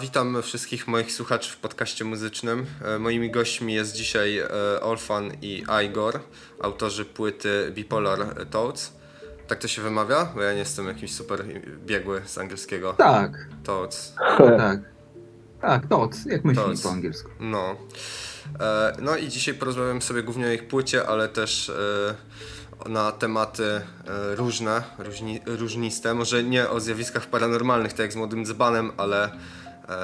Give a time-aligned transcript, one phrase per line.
[0.00, 2.66] Witam wszystkich moich słuchaczy w podcaście muzycznym.
[2.84, 4.48] E, Moimi gośćmi jest dzisiaj e,
[4.80, 6.20] Olfan i Igor,
[6.60, 8.92] autorzy płyty Bipolar Toads.
[9.46, 10.24] Tak to się wymawia?
[10.34, 11.44] Bo ja nie jestem jakiś super
[11.86, 12.92] biegły z angielskiego.
[12.92, 14.14] Tak, Toads.
[14.58, 14.80] tak.
[15.60, 16.82] Tak, TOC, jak myśli TOC.
[16.82, 17.30] po angielsku.
[17.40, 17.76] No.
[18.60, 21.72] E, No i dzisiaj porozmawiam sobie głównie o ich płycie, ale też
[22.86, 23.80] na tematy
[24.34, 26.14] różne, różni, różniste.
[26.14, 29.30] Może nie o zjawiskach paranormalnych, tak jak z Młodym Dzbanem, ale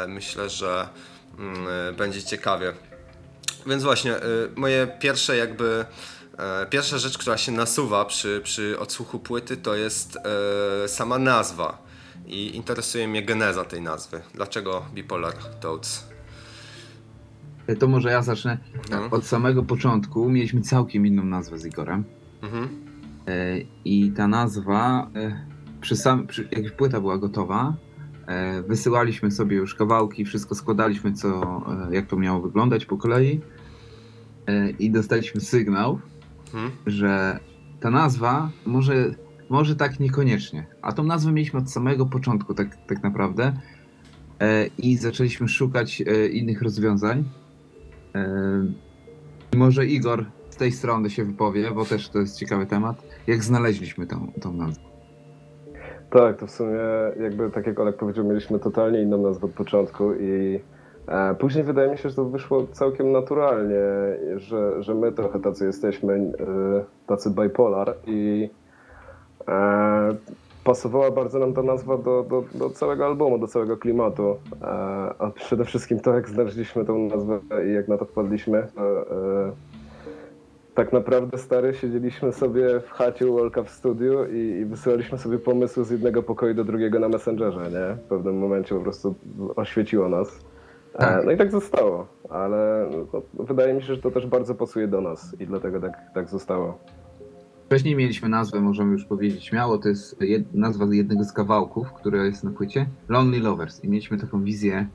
[0.09, 0.89] myślę, że
[1.39, 2.73] mm, e, będzie ciekawie.
[3.66, 4.20] Więc właśnie, e,
[4.57, 5.84] moje pierwsze jakby,
[6.38, 10.19] e, pierwsza rzecz, która się nasuwa przy, przy odsłuchu płyty, to jest
[10.84, 11.84] e, sama nazwa.
[12.27, 14.20] I interesuje mnie geneza tej nazwy.
[14.34, 16.15] Dlaczego Bipolar Toads?
[17.79, 18.59] To może ja zacznę.
[18.91, 19.09] No.
[19.10, 22.05] Od samego początku mieliśmy całkiem inną nazwę z Igorem.
[22.43, 22.69] Mhm.
[23.27, 25.46] E, I ta nazwa, e,
[25.80, 27.84] przy sam, przy, jak już płyta była gotowa, e,
[28.69, 31.28] wysyłaliśmy sobie już kawałki, wszystko składaliśmy, co,
[31.91, 33.41] e, jak to miało wyglądać po kolei.
[34.46, 35.99] E, I dostaliśmy sygnał,
[36.54, 36.71] Mhm.
[36.87, 37.38] że
[37.80, 39.15] ta nazwa może,
[39.51, 40.66] może tak niekoniecznie.
[40.82, 43.52] A tą nazwę mieliśmy od samego początku, tak, tak naprawdę.
[44.40, 47.24] E, I zaczęliśmy szukać e, innych rozwiązań.
[48.15, 48.27] E,
[49.56, 53.02] może Igor z tej strony się wypowie, bo też to jest ciekawy temat.
[53.27, 54.93] Jak znaleźliśmy tą, tą nazwę?
[56.15, 56.79] Tak, to w sumie
[57.20, 60.60] jakby tak jak Olek powiedział, mieliśmy totalnie inną nazwę od początku i
[61.09, 63.82] e, później wydaje mi się, że to wyszło całkiem naturalnie,
[64.37, 68.50] że, że my trochę tacy jesteśmy, e, tacy bipolar i
[69.48, 70.15] e,
[70.65, 74.66] pasowała bardzo nam ta nazwa do, do, do całego albumu, do całego klimatu, e,
[75.19, 78.69] a przede wszystkim to jak znaleźliśmy tą nazwę i jak na to wpadliśmy, e,
[80.75, 85.39] tak naprawdę stary siedzieliśmy sobie w chacie u Olka w studiu i, i wysyłaliśmy sobie
[85.39, 87.97] pomysły z jednego pokoju do drugiego na Messengerze, nie?
[87.97, 89.15] W pewnym momencie po prostu
[89.56, 90.28] oświeciło nas.
[90.95, 91.25] E, Tak.
[91.25, 95.00] no i tak zostało, ale no, wydaje mi się, że to też bardzo pasuje do
[95.00, 96.78] nas i dlatego tak, tak zostało.
[97.67, 102.27] Wcześniej mieliśmy nazwę, możemy już powiedzieć śmiało, to jest jed, nazwa jednego z kawałków, które
[102.27, 103.84] jest na płycie, Lonely Lovers.
[103.84, 104.87] I mieliśmy taką wizję,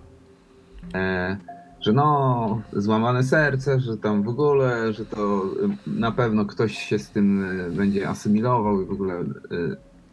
[0.94, 1.38] e,
[1.82, 5.44] że no, złamane serce, że tam w ogóle, że to
[5.88, 9.26] e, na pewno ktoś się z tym e, będzie asymilował i w ogóle e,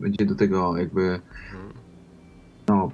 [0.00, 1.20] będzie do tego jakby
[2.68, 2.90] no,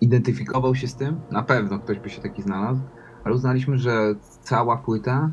[0.00, 1.20] identyfikował się z tym.
[1.30, 2.80] Na pewno ktoś by się taki znalazł,
[3.24, 5.30] ale uznaliśmy, że cała płyta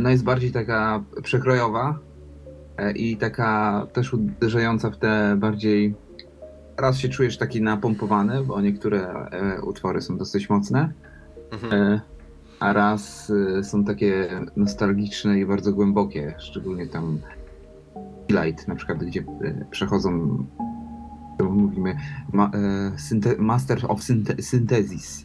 [0.00, 1.98] no, jest bardziej taka przekrojowa,
[2.94, 5.94] i taka też uderzająca w te bardziej.
[6.76, 9.28] Raz się czujesz taki napompowany, bo niektóre
[9.62, 10.92] utwory są dosyć mocne,
[11.52, 11.72] Mhm.
[11.72, 12.00] e,
[12.60, 17.18] a raz e, są takie nostalgiczne i bardzo głębokie, szczególnie tam
[18.30, 20.38] Light na przykład, gdzie e, przechodzą,
[21.38, 21.96] to mówimy,
[22.32, 22.50] ma,
[22.96, 25.24] synte, Master of synte, Synthesis.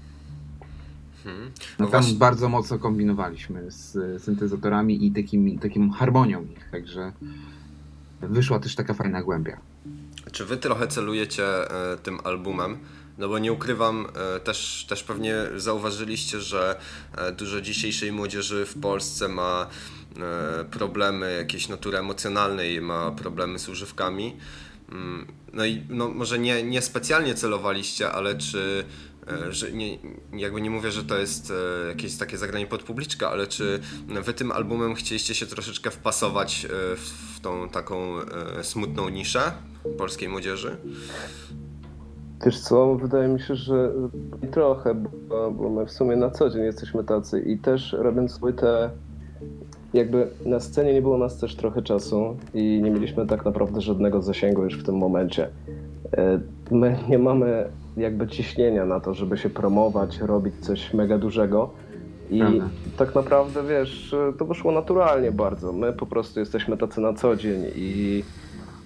[1.25, 1.51] Mhm.
[1.79, 7.11] No No tam właśnie, bardzo mocno kombinowaliśmy z syntezatorami i takim, takim harmonią ich, także
[8.21, 9.57] wyszła też taka fajna głębia.
[10.31, 11.43] czy wy trochę celujecie
[12.03, 12.77] tym albumem?
[13.17, 16.79] No bo nie ukrywam, e, też, też pewnie zauważyliście, że
[17.17, 19.67] e, dużo dzisiejszej młodzieży w Polsce ma
[20.17, 24.37] e, problemy jakieś natury emocjonalnej, ma problemy z używkami.
[24.91, 28.83] Mm, No i no, może nie, nie specjalnie celowaliście, ale czy,
[29.49, 29.97] że nie,
[30.33, 31.53] jakby nie mówię, że to jest
[31.87, 37.39] jakieś takie zagranie pod publiczkę, ale czy wy tym albumem chcieliście się troszeczkę wpasować w,
[37.41, 38.19] tą taką
[38.61, 39.51] smutną niszę
[39.97, 40.77] polskiej młodzieży?
[42.45, 43.91] Wiesz co, wydaje mi się, że
[44.43, 48.39] i trochę, bo, bo my w sumie na co dzień jesteśmy tacy i też robiąc
[48.39, 48.89] płytę,
[49.93, 54.21] jakby na scenie nie było nas też trochę czasu i nie mieliśmy tak naprawdę żadnego
[54.21, 55.49] zasięgu już w tym momencie.
[56.17, 56.39] E,
[56.71, 61.69] My nie mamy jakby ciśnienia na to, żeby się promować, robić coś mega dużego
[62.29, 62.69] i Prawda.
[62.97, 65.73] tak naprawdę, wiesz, to wyszło naturalnie bardzo.
[65.73, 68.23] My po prostu jesteśmy tacy na co dzień i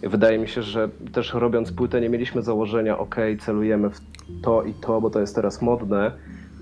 [0.04, 4.02] Wydaje mi się, że też robiąc płytę nie mieliśmy założenia, ok, celujemy w
[4.42, 6.12] to i to, bo to jest teraz modne,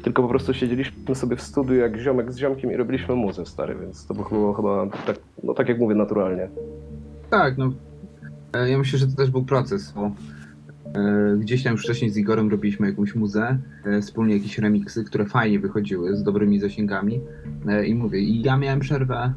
[0.03, 3.75] tylko po prostu siedzieliśmy sobie w studiu jak ziomek z ziomkiem i robiliśmy muzę, stary,
[3.81, 6.49] więc to było chyba tak, no tak jak mówię, naturalnie.
[7.29, 7.73] Tak, no
[8.65, 10.11] ja myślę, że to też był proces, bo
[10.95, 15.25] e, gdzieś tam już wcześniej z Igorem robiliśmy jakąś muzę, e, wspólnie jakieś remiksy, które
[15.25, 17.21] fajnie wychodziły, z dobrymi zasięgami
[17.67, 19.33] e, i mówię, i ja miałem przerwę,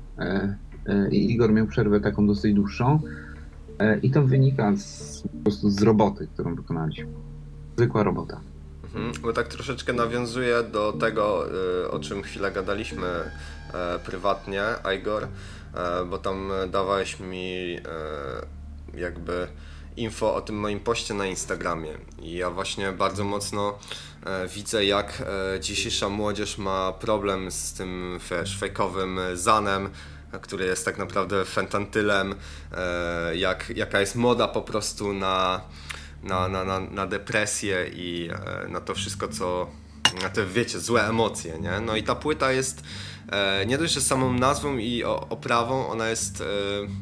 [1.10, 3.00] i Igor miał przerwę taką dosyć dłuższą
[4.02, 7.12] i to wynika z, po prostu z roboty, którą wykonaliśmy.
[7.76, 8.40] Zwykła robota.
[8.84, 11.46] Mhm, bo tak troszeczkę nawiązuje do tego,
[11.84, 14.62] y, o czym chwilę gadaliśmy e, prywatnie,
[14.98, 15.28] Igor, e,
[16.04, 17.76] bo tam dawałeś mi
[18.94, 19.46] e, jakby
[19.96, 21.92] info o tym moim poście na Instagramie.
[22.22, 23.78] I ja właśnie bardzo mocno
[24.26, 25.22] e, widzę, jak
[25.56, 29.88] e, dzisiejsza młodzież ma problem z tym wiesz, fejkowym zanem,
[30.38, 32.34] który jest tak naprawdę fentantylem,
[32.72, 35.60] e, jak, jaka jest moda po prostu na,
[36.22, 39.66] na, na, na, na depresję i e, na to wszystko, co
[40.22, 41.80] na te, wiecie, złe emocje, nie?
[41.80, 42.82] No i ta płyta jest
[43.32, 46.42] e, nie dość, że samą nazwą i oprawą, ona jest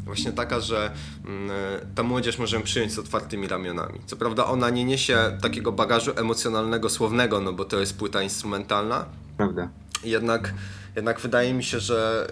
[0.05, 0.91] właśnie taka, że
[1.27, 1.51] mm,
[1.95, 4.01] ta młodzież możemy przyjąć z otwartymi ramionami.
[4.07, 9.05] Co prawda ona nie niesie takiego bagażu emocjonalnego, słownego, no bo to jest płyta instrumentalna,
[9.37, 9.69] Prawda.
[10.05, 10.55] jednak,
[10.99, 12.29] jednak wydaje mi się, że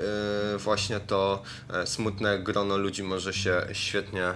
[0.55, 4.35] y, właśnie to e, smutne grono ludzi może się świetnie e,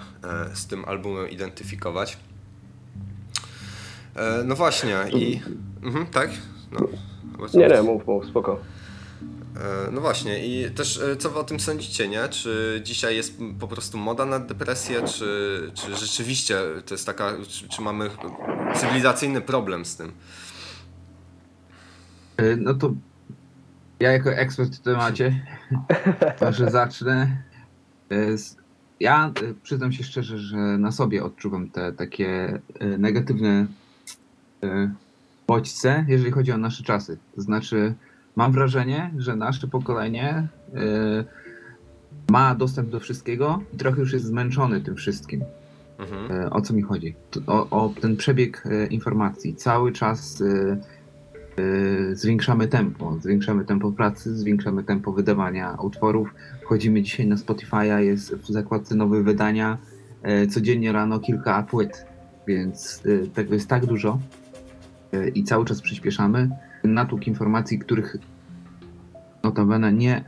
[0.54, 2.16] z tym albumem identyfikować.
[4.16, 5.40] E, no właśnie i...
[5.82, 6.30] Mhm, tak?
[6.72, 6.88] No.
[7.54, 8.60] Nie, nie, mów, mów, spoko.
[9.92, 12.28] No właśnie, i też co wy o tym sądzicie, nie?
[12.28, 17.68] Czy dzisiaj jest po prostu moda na depresję, czy, czy rzeczywiście to jest taka, czy,
[17.68, 18.10] czy mamy
[18.74, 20.12] cywilizacyjny problem z tym?
[22.56, 22.94] No to
[24.00, 25.46] ja jako ekspert w temacie
[26.40, 27.42] może zacznę.
[28.10, 28.16] E,
[29.00, 33.66] Ja e, przyznam się szczerze, że na sobie odczuwam te takie e, negatywne
[35.46, 37.18] bodźce, jeżeli chodzi o nasze czasy.
[37.34, 37.94] To znaczy,
[38.36, 40.48] mam wrażenie, że nasze pokolenie
[42.30, 45.44] ma dostęp do wszystkiego i trochę już jest zmęczony tym wszystkim.
[45.98, 46.52] Mhm.
[46.52, 47.14] O co mi chodzi?
[47.46, 49.54] O, o ten przebieg informacji.
[49.54, 50.42] Cały czas
[52.12, 53.16] zwiększamy tempo.
[53.20, 56.34] Zwiększamy tempo pracy, zwiększamy tempo wydawania utworów.
[56.62, 59.78] Wchodzimy dzisiaj na Spotify'a, jest w zakładce nowe wydania.
[60.22, 62.06] e, Codziennie rano kilka płyt,
[62.46, 64.18] więc e, tego jest tak dużo
[65.34, 66.50] i cały czas przyspieszamy.
[66.84, 68.16] Natłok informacji, których
[69.44, 70.24] notabene nie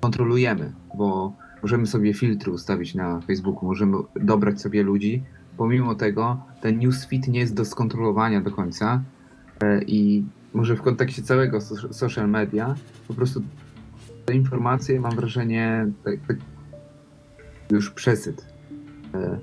[0.00, 1.32] kontrolujemy, bo
[1.62, 5.22] możemy sobie filtry ustawić na Facebooku, możemy dobrać sobie ludzi.
[5.56, 9.02] Pomimo tego ten newsfeed nie jest do skontrolowania do końca
[9.86, 10.24] i
[10.54, 12.74] może w kontekście całego so- social media
[13.08, 13.42] po prostu
[14.24, 16.36] te informacje mam wrażenie tak, tak
[17.70, 18.46] już przesyt.
[19.14, 19.38] E,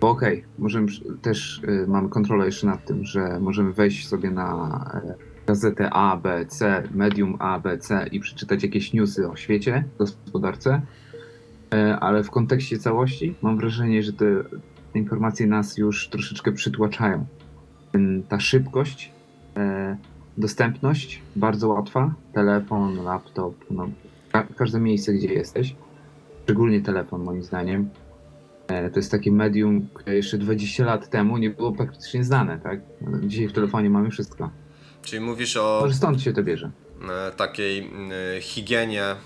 [0.00, 4.30] Bo okej, możemy przy- też e, mamy kontrolę jeszcze nad tym, że możemy wejść sobie
[4.30, 5.14] na e,
[5.46, 10.82] gazetę A, B, C, medium A, B, C i przeczytać jakieś newsy o świecie, gospodarce,
[12.00, 14.26] ale w kontekście całości mam wrażenie, że te,
[14.94, 17.26] informacje nas już troszeczkę przytłaczają.
[18.28, 19.12] Ta szybkość,
[20.38, 23.88] dostępność bardzo łatwa, telefon, laptop, no,
[24.32, 25.74] ka- każde miejsce, gdzie jesteś,
[26.44, 27.88] szczególnie telefon moim zdaniem,
[28.68, 32.80] e, to jest takie medium, które jeszcze 20 lat temu nie było praktycznie znane, tak?
[33.22, 34.50] Dzisiaj w telefonie mamy wszystko.
[35.02, 36.70] Czyli mówisz o Może stąd się to bierze.
[37.28, 37.78] e, takiej
[38.36, 39.16] e, higienie, e,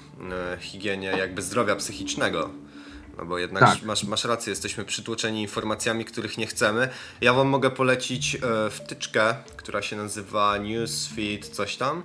[0.61, 2.50] higienie jakby zdrowia psychicznego.
[3.19, 3.83] No bo jednak Tak.
[3.83, 6.89] masz, masz rację, jesteśmy przytłoczeni informacjami, których nie chcemy.
[7.21, 12.03] Ja wam mogę polecić e, wtyczkę, która się nazywa Newsfeed coś tam.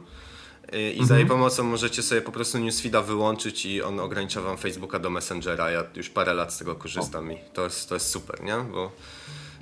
[0.72, 4.58] E, I za jej pomocą możecie sobie po prostu newsfeeda wyłączyć i on ogranicza wam
[4.58, 5.72] Facebooka do Messengera.
[5.72, 8.56] Ja już parę lat z tego korzystam i to jest, to jest super, nie?
[8.72, 8.92] Bo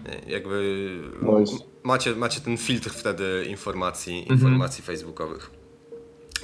[0.06, 0.90] e, jakby
[1.40, 1.54] Nice.
[1.84, 5.59] macie, macie ten filtr wtedy informacji, informacji facebookowych.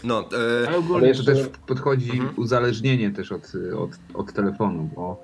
[0.06, 0.20] No,
[0.64, 5.22] e, Ale ogólnie Ale jeszcze- to też podchodzi uzależnienie też od, od, od telefonu, bo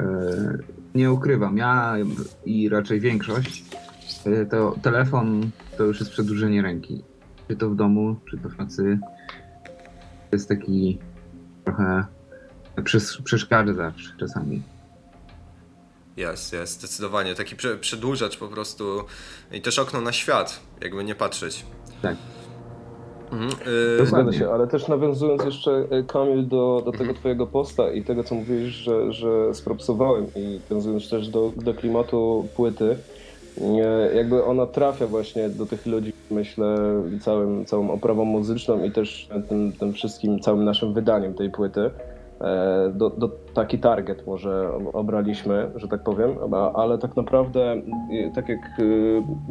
[0.00, 0.58] e,
[0.94, 1.96] nie ukrywam, ja
[2.44, 3.64] i raczej większość,
[4.26, 7.02] e, to telefon to już jest przedłużenie ręki.
[7.48, 8.98] Czy to w domu, czy to w pracy.
[10.30, 10.98] To jest taki
[11.64, 12.04] trochę
[12.76, 14.62] przes- przeszkadzacz czasami.
[16.16, 17.34] Jest, jest, zdecydowanie.
[17.34, 18.84] Taki prze, przedłużacz po prostu
[19.52, 21.66] i też okno na świat, jakby nie patrzeć.
[22.02, 22.16] Tak.
[23.32, 23.50] Mhm,
[23.98, 27.92] To y, Zgadza się, ale też nawiązując jeszcze, e, Kamil, do, do tego twojego posta
[27.92, 32.96] i tego, co mówiłeś, że, że spropsowałem i nawiązując też do, do klimatu płyty,
[33.60, 36.76] e, jakby ona trafia właśnie do tych ludzi, myślę,
[37.20, 41.90] całym, całą oprawą muzyczną i też tym, tym wszystkim, całym naszym wydaniem tej płyty.
[42.40, 46.30] E, Do, do taki target może obraliśmy, że tak powiem,
[46.74, 47.82] ale tak naprawdę,
[48.34, 48.82] tak jak e,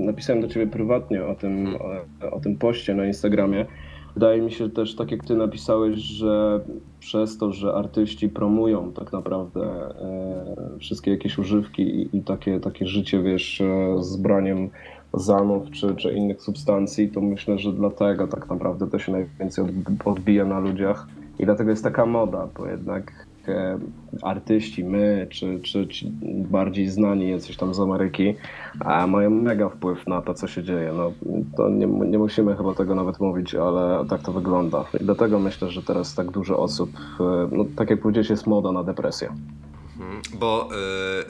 [0.01, 1.75] napisałem do ciebie prywatnie o tym,
[2.22, 3.65] o, o tym poście na Instagramie,
[4.13, 6.60] Wydaje mi się też, tak jak ty napisałeś, że
[7.00, 12.88] przez to, że artyści promują tak naprawdę e, wszystkie jakieś używki i, i takie, takie
[12.88, 14.69] życie, wiesz, e, z braniem
[15.13, 20.12] zanów czy, czy innych substancji, to myślę, że dlatego tak naprawdę to się najwięcej odb-
[20.12, 21.08] odbija na ludziach
[21.39, 23.79] i dlatego jest taka moda, bo jednak e,
[24.22, 28.36] artyści, my, czy, czy ci bardziej znani jacyś tam z Ameryki,
[28.79, 30.91] a mają mega wpływ na to, co się dzieje.
[30.98, 31.12] No,
[31.58, 34.86] to nie, nie musimy chyba tego nawet mówić, ale tak to wygląda.
[35.01, 38.72] I dlatego myślę, że teraz tak dużo osób, e, no, tak jak powiedziałeś, jest moda
[38.72, 39.29] na depresję.
[40.34, 40.70] Bo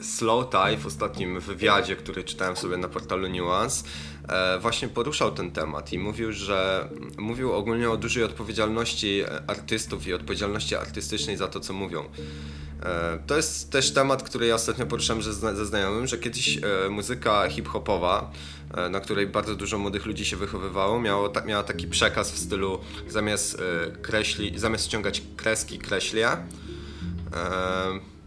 [0.00, 3.84] y, Slow Tie w ostatnim wywiadzie, który czytałem sobie na portalu Nuance,
[4.28, 10.14] e, właśnie poruszał ten temat i mówił, że mówił ogólnie o dużej odpowiedzialności artystów i
[10.14, 12.04] odpowiedzialności artystycznej za to, co mówią.
[12.82, 16.88] E, To jest też temat, który ja ostatnio poruszałem ze, ze znajomym, że kiedyś e,
[16.90, 18.30] muzyka hip-hopowa,
[18.74, 22.38] e, na której bardzo dużo młodych ludzi się wychowywało, miało, ta, miała taki przekaz w
[22.38, 26.28] stylu zamiast e, kreśli, zamiast ściągać kreski, kreślię.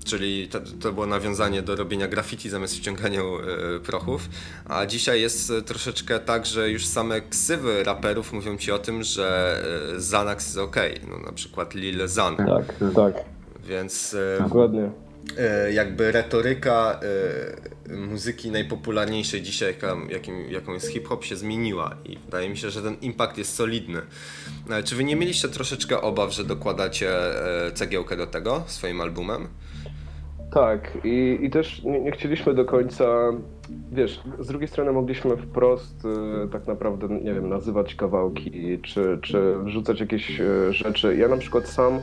[0.04, 4.30] E, czyli to, to było nawiązanie do robienia graffiti zamiast ściągania e, prochów.
[4.66, 9.04] A dzisiaj jest e, troszeczkę tak, że już same ksywy raperów mówią ci o tym,
[9.04, 9.58] że
[9.94, 10.76] e, Xanax jest ok.
[11.10, 12.36] No, na przykład Lil Xan.
[12.38, 13.14] Tak, tak,
[13.68, 14.92] Więc e, dokładnie.
[15.38, 17.00] e, jakby retoryka
[17.90, 22.70] e, muzyki najpopularniejszej dzisiaj, jaka, jakim, jaką jest hip-hop, się zmieniła i wydaje mi się,
[22.70, 24.02] że ten impact jest solidny.
[24.70, 27.10] E, Czy wy nie mieliście troszeczkę obaw, że dokładacie
[27.68, 29.48] e, cegiełkę do tego swoim albumem?
[30.54, 33.06] Tak, i, i też nie, nie chcieliśmy do końca,
[33.92, 39.56] wiesz, z drugiej strony mogliśmy wprost e, tak naprawdę, nie wiem, nazywać kawałki, czy, czy
[39.64, 41.16] wrzucać jakieś e, rzeczy.
[41.16, 42.00] Ja na przykład sam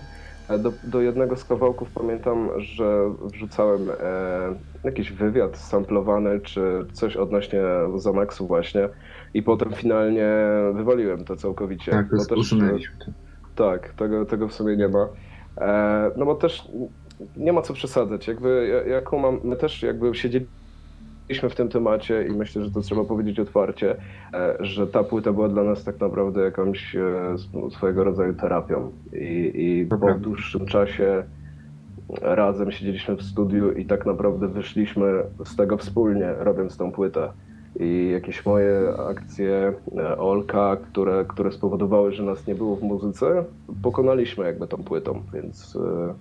[0.48, 7.16] e, do, do jednego z kawałków pamiętam, że wrzucałem e, jakiś wywiad samplowany, czy coś
[7.16, 7.62] odnośnie
[7.96, 8.88] Zamaxu właśnie
[9.34, 10.28] i potem finalnie
[10.74, 11.90] wywaliłem to całkowicie.
[11.90, 13.12] Tak, to też, e, usunęliśmy to.
[13.54, 15.08] tak, tego, tego w sumie nie ma.
[15.58, 16.68] E, no bo też
[17.36, 18.28] nie ma co przesadzać.
[18.28, 22.80] Jakby ja, ja kumam, my też jakby siedzieliśmy w tym temacie i myślę, że to
[22.80, 23.96] trzeba powiedzieć otwarcie,
[24.34, 27.36] e, że ta płyta była dla nas tak naprawdę jakąś e,
[27.70, 28.92] swojego rodzaju terapią.
[29.12, 31.24] I, i po dłuższym czasie
[32.22, 37.32] razem siedzieliśmy w studiu i tak naprawdę wyszliśmy z tego wspólnie, robiąc tą płytę.
[37.80, 43.44] I jakieś moje akcje e, Olka, które, które spowodowały, że nas nie było w muzyce,
[43.82, 46.14] pokonaliśmy jakby tą płytą, więc e,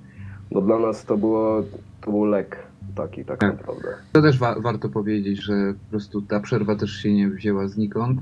[0.51, 1.63] no dla nas to było,
[2.01, 2.57] to był lek
[2.95, 3.57] taki tak Tak.
[3.57, 3.87] naprawdę.
[4.11, 8.19] To też wa- warto powiedzieć, że po prostu ta przerwa też się nie wzięła znikąd,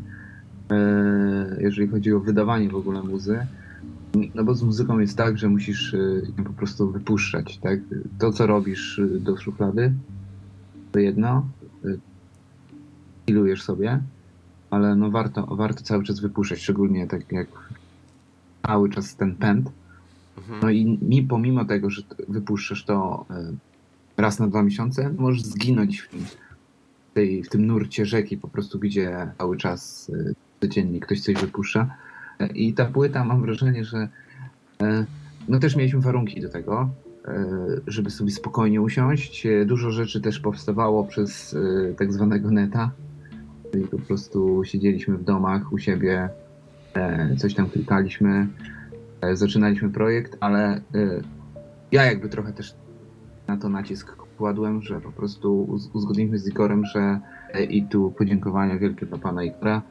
[0.71, 3.39] e, jeżeli chodzi o wydawanie w ogóle muzy.
[4.35, 5.97] No bo z muzyką jest tak, że musisz e,
[6.37, 7.79] ją po prostu wypuszczać, tak?
[8.19, 9.93] To, co robisz e, do szuflady,
[10.91, 11.45] to jedno,
[11.85, 11.87] e,
[13.25, 13.99] pilujesz sobie,
[14.69, 17.47] ale no warto, warto cały czas wypuszczać, szczególnie tak jak
[18.67, 19.69] cały czas ten pęd.
[20.61, 23.53] No i mi pomimo tego, że wypuszczasz to e,
[24.17, 26.09] raz na dwa miesiące, możesz zginąć w
[27.13, 31.95] tej, w tym nurcie rzeki, po prostu gdzie cały czas e, codziennie ktoś coś wypuszcza.
[32.39, 34.07] E, I ta płyta, mam wrażenie, że
[35.47, 36.89] no też mieliśmy warunki do tego,
[37.87, 39.47] żeby sobie spokojnie usiąść.
[39.65, 41.55] Dużo rzeczy też powstawało przez
[41.97, 42.91] tak zwanego neta.
[43.71, 46.29] Czyli po prostu siedzieliśmy w domach u siebie,
[47.37, 48.47] coś tam klikaliśmy,
[49.33, 50.81] zaczynaliśmy projekt, ale e,
[51.91, 52.75] ja jakby trochę też
[53.47, 57.19] na to nacisk kładłem, że po prostu uz- uzgodniliśmy z Igorem, że
[57.53, 59.81] e, i tu podziękowania wielkie dla pana Igora,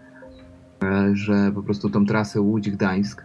[0.82, 3.24] e, że po prostu tą trasę Łódź-Gdańsk,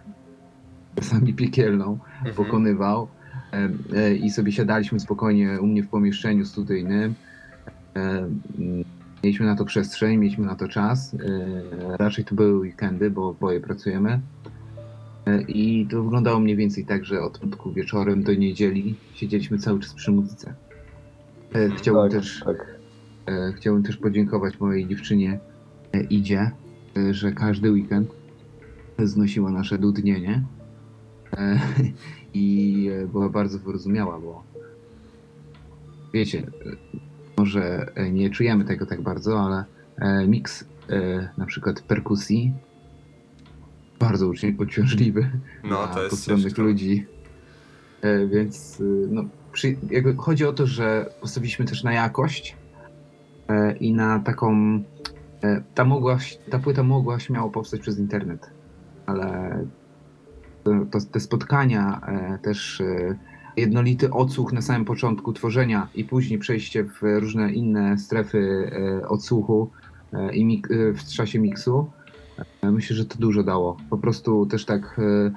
[0.96, 2.36] czasami piekielną, Mhm.
[2.36, 3.08] pokonywał
[3.54, 7.14] e, e, i sobie siadaliśmy spokojnie u mnie w pomieszczeniu studyjnym.
[7.96, 8.28] E,
[9.24, 11.14] Mieliśmy na to przestrzeń, mieliśmy na to czas.
[11.14, 14.20] e, Raczej to były weekendy, bo oboje pracujemy.
[15.26, 19.80] E, I to wyglądało mniej więcej tak, że od początku wieczorem do niedzieli siedzieliśmy cały
[19.80, 20.54] czas przy muzyce.
[21.54, 22.80] E, Chciałbym tak, też tak.
[23.26, 25.40] E, Chciałbym też podziękować mojej dziewczynie
[26.10, 26.52] Idzie,
[27.12, 28.10] że każdy weekend
[29.00, 30.44] znosiła nasze dudnienie
[32.34, 34.44] i była bardzo wyrozumiała, bo
[36.14, 36.48] wiecie,
[37.38, 39.66] może nie czujemy tego tak bardzo, ale
[40.28, 40.66] miks
[41.38, 42.54] na przykład perkusji
[44.02, 44.28] bardzo
[44.60, 45.30] uciążliwy
[45.64, 47.06] No, dla postronnych ludzi.
[48.02, 49.76] E, Więc y, no, przy,
[50.18, 52.56] chodzi o to, że postawiliśmy też na jakość
[53.48, 54.54] e, i na taką.
[55.44, 56.18] e, Ta, mogła,
[56.50, 58.50] ta płyta mogła śmiało powstać przez internet,
[59.06, 59.60] ale
[60.64, 62.02] to, te spotkania,
[62.42, 62.82] też
[63.58, 68.72] jednolity odsłuch na samym początku tworzenia i później przejście w różne inne strefy
[69.08, 69.70] odsłuchu
[70.34, 70.62] i
[70.94, 71.92] w czasie miksu,
[72.64, 73.78] myślę, że to dużo dało.
[73.90, 75.32] Po prostu też tak e,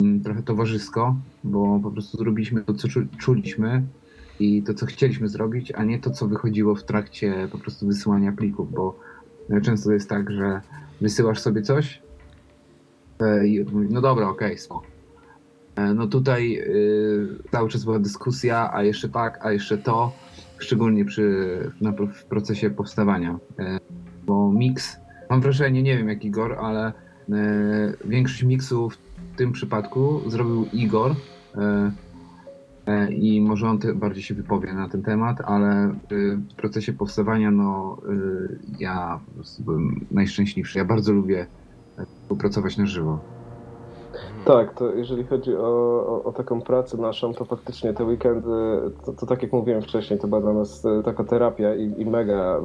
[0.00, 3.82] mm, trochę towarzysko, bo po prostu zrobiliśmy to, co czu- czuliśmy
[4.40, 8.32] i to, co chcieliśmy zrobić, a nie to, co wychodziło w trakcie po prostu wysyłania
[8.32, 8.98] plików, bo
[9.50, 10.60] e, często jest tak, że
[11.00, 12.02] wysyłasz sobie coś
[13.20, 14.86] e, i mówisz, no dobra, okej, spoko.
[15.76, 20.12] E, No tutaj y, cały czas była dyskusja, a jeszcze tak, a jeszcze to,
[20.58, 21.58] szczególnie przy,
[22.14, 23.38] w procesie powstawania.
[23.58, 23.78] E,
[24.26, 24.96] bo miks,
[25.30, 26.92] mam wrażenie, nie wiem jak Igor, ale e,
[28.04, 31.14] większość miksów w tym przypadku zrobił Igor.
[31.56, 31.92] E,
[32.86, 36.92] e, i może on te, bardziej się wypowie na ten temat, ale y, w procesie
[36.92, 39.20] powstawania no y, ja
[39.58, 40.78] byłem najszczęśliwszy.
[40.78, 41.46] Ja bardzo lubię
[41.98, 43.37] e, współpracować na żywo.
[44.44, 45.66] Tak, to jeżeli chodzi o,
[46.06, 48.48] o, o taką pracę naszą, to faktycznie te weekendy,
[49.04, 52.06] to, to tak jak mówiłem wcześniej, to była dla nas e, taka terapia i, i
[52.06, 52.60] mega,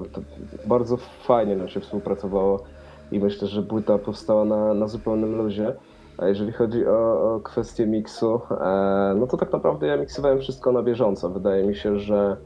[0.65, 2.63] bardzo fajnie nam się współpracowało
[3.11, 5.73] i myślę, że płyta powstała na, na zupełnym luzie.
[6.17, 10.71] A jeżeli chodzi o, o kwestię miksu, e, no to tak naprawdę ja miksowałem wszystko
[10.71, 11.29] na bieżąco.
[11.29, 12.37] Wydaje mi się, że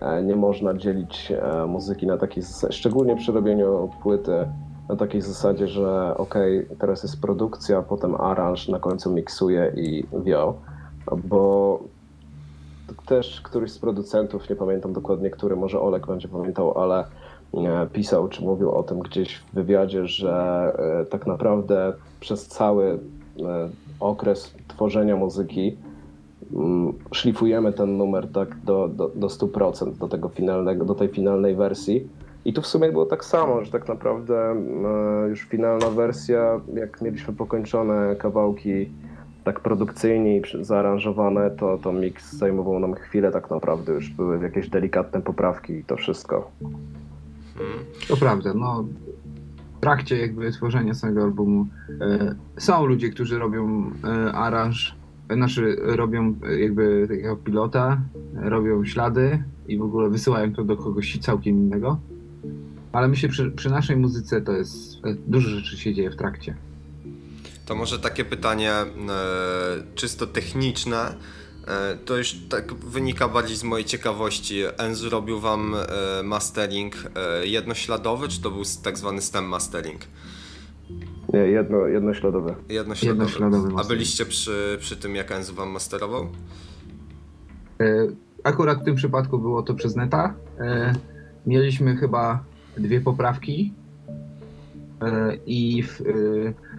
[0.00, 4.46] e, nie można dzielić e, muzyki na zasadzie, szczególnie przy robieniu płyty,
[4.88, 10.54] na takiej zasadzie, że okej, teraz jest produkcja, potem aranż, na końcu miksuję i wio,
[11.24, 11.80] bo
[13.06, 17.04] też któryś z producentów, nie pamiętam dokładnie który, może Olek będzie pamiętał, ale
[17.54, 20.32] e, pisał czy mówił o tym gdzieś w wywiadzie, że
[21.02, 22.98] e, tak naprawdę przez cały e,
[24.00, 25.76] okres tworzenia muzyki
[26.54, 31.56] mm, szlifujemy ten numer tak do, do, do 100%, do tego finalnego, do tej finalnej
[31.56, 32.08] wersji.
[32.44, 34.50] I tu w sumie było tak samo, że tak naprawdę
[35.24, 38.88] e, już finalna wersja, jak mieliśmy pokończone kawałki
[39.44, 44.68] tak produkcyjnie i zaaranżowane, to, to mix zajmował nam chwilę tak naprawdę, już były jakieś
[44.68, 46.50] delikatne poprawki i to wszystko.
[47.60, 47.84] Mhm.
[48.08, 48.84] To prawda, no
[49.76, 51.66] w trakcie jakby tworzenia samego albumu
[52.00, 54.96] e, są ludzie, którzy robią e, aranż,
[55.28, 58.00] e, znaczy robią e, jakby takiego pilota,
[58.34, 61.98] robią ślady i w ogóle wysyłają to do kogoś całkiem innego.
[62.94, 66.56] Ale myślę, przy, przy naszej muzyce to jest, e, dużo rzeczy się dzieje w trakcie.
[67.66, 68.86] To może takie pytanie e,
[69.94, 71.14] czysto techniczne.
[71.66, 74.62] E, to już tak wynika bardziej z mojej ciekawości.
[74.78, 80.00] Enzu robił wam e, mastering e, jednośladowy, czy to był tak zwany stem mastering?
[81.32, 82.54] Nie, jedno, jednośladowe.
[82.68, 83.24] Jednośladowy.
[83.24, 86.28] Jednośladowy A byliście przy, przy tym, jak Enzu wam masterował?
[87.80, 88.06] E,
[88.44, 90.34] Akurat w tym przypadku było to przez neta.
[90.60, 90.92] E,
[91.46, 92.44] Mieliśmy chyba
[92.76, 93.72] dwie poprawki
[95.04, 96.00] E, i w,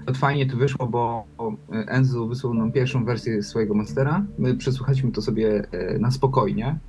[0.07, 1.25] e, fajnie to wyszło, bo
[1.71, 4.25] Enzo wysłał nam pierwszą wersję swojego mastera.
[4.37, 6.79] My przesłuchaliśmy to sobie e, na spokojnie.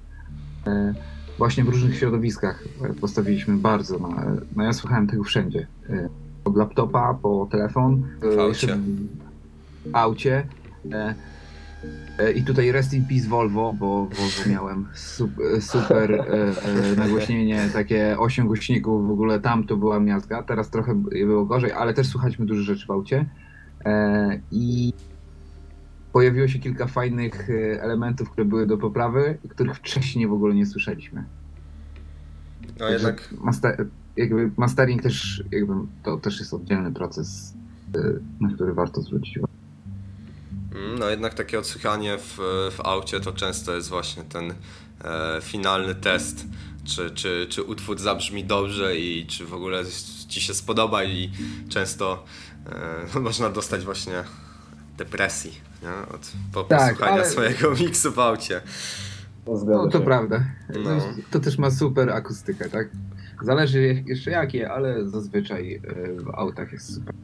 [1.38, 2.64] Właśnie w różnych środowiskach
[3.00, 5.66] postawiliśmy bardzo na, no ja słuchałem tego wszędzie.
[6.44, 8.02] Od laptopa, po telefon.
[8.36, 8.78] W aucie.
[9.86, 10.46] W aucie.
[12.18, 18.18] E, I tutaj rest in peace Volvo, bo Volvo miałem super, super e, nagłośnienie, takie
[18.18, 22.46] 8 głośników, w ogóle tam to była miazga, teraz trochę było gorzej, ale też słuchaliśmy
[22.46, 23.26] dużo rzeczy w aucie.
[23.84, 24.92] E, I
[26.12, 27.48] pojawiło się kilka fajnych
[27.80, 31.24] elementów, które były do poprawy, których wcześniej w ogóle nie słyszeliśmy.
[32.78, 37.54] No jednak Master, jakby mastering też, jakby to też jest oddzielny proces,
[38.40, 39.55] na który warto zwrócić uwagę.
[40.76, 42.36] Mm, No jednak takie odsłuchanie w,
[42.76, 44.54] w aucie to często jest właśnie ten
[45.04, 46.46] e, finalny test,
[46.84, 49.82] czy, czy, czy utwór zabrzmi dobrze i czy w ogóle
[50.28, 51.30] ci się spodoba i
[51.68, 52.24] często
[53.14, 54.24] e, można dostać właśnie
[54.98, 56.14] depresji nie?
[56.14, 58.60] od po Tak, posłuchania ale- swojego miksu w aucie.
[59.54, 60.44] Zgadza No to prawda.
[60.84, 61.00] No.
[61.00, 62.88] To, to też ma super akustykę, tak?
[63.42, 65.80] Zależy jeszcze jakie, ale zazwyczaj e,
[66.22, 67.14] w autach jest super.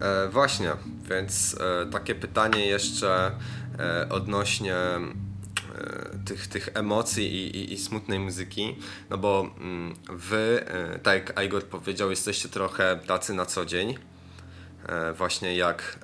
[0.00, 0.72] E, właśnie,
[1.10, 3.30] więc e, takie pytanie jeszcze
[3.78, 5.00] e, odnośnie e,
[6.26, 8.76] tych, tych emocji i, i, i smutnej muzyki,
[9.10, 13.98] no bo mm, wy, e, tak jak Igor powiedział, jesteście trochę tacy na co dzień.
[14.88, 15.98] E, właśnie jak,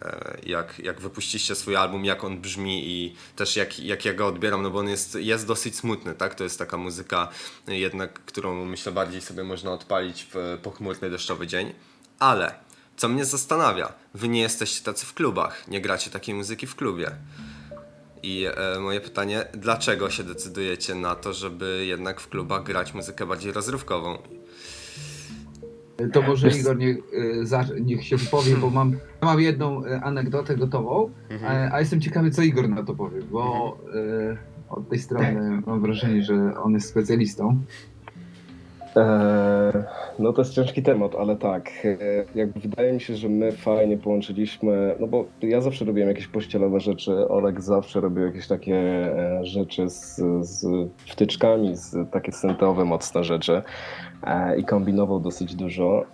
[0.47, 4.63] jak, jak wypuściście swój album, jak on brzmi i też jak, jak ja go odbieram,
[4.63, 6.35] no bo on jest, jest dosyć smutny, tak?
[6.35, 7.29] To jest taka muzyka
[7.69, 11.73] jednak, którą myślę bardziej sobie można odpalić w pochmurny, deszczowy dzień.
[12.19, 12.55] Ale
[13.03, 17.11] co mnie zastanawia, wy nie jesteście tacy w klubach, nie gracie takiej muzyki w klubie.
[18.23, 23.27] I e, moje pytanie, dlaczego się decydujecie na to, żeby jednak w klubach grać muzykę
[23.27, 24.19] bardziej rozrywkową?
[26.13, 26.97] To może Igor niech,
[27.43, 31.11] e, za- niech się wypowie, bo mam, mam jedną e, anegdotę gotową,
[31.47, 34.37] a, a jestem ciekawy, co Igor na to powie, bo e,
[34.71, 37.63] od tej strony mam wrażenie, że on jest specjalistą.
[38.97, 39.73] Eee,
[40.19, 41.71] no to jest ciężki temat, ale tak.
[41.85, 41.97] e,
[42.35, 46.81] Jakby wydaje mi się, że my fajnie połączyliśmy, no bo ja zawsze robiłem jakieś pościelowe
[46.81, 53.25] rzeczy, Olek zawsze robił jakieś takie e, rzeczy z, z wtyczkami, z takie syntowe mocne
[53.25, 53.63] rzeczy
[54.23, 56.05] e, i kombinował dosyć dużo,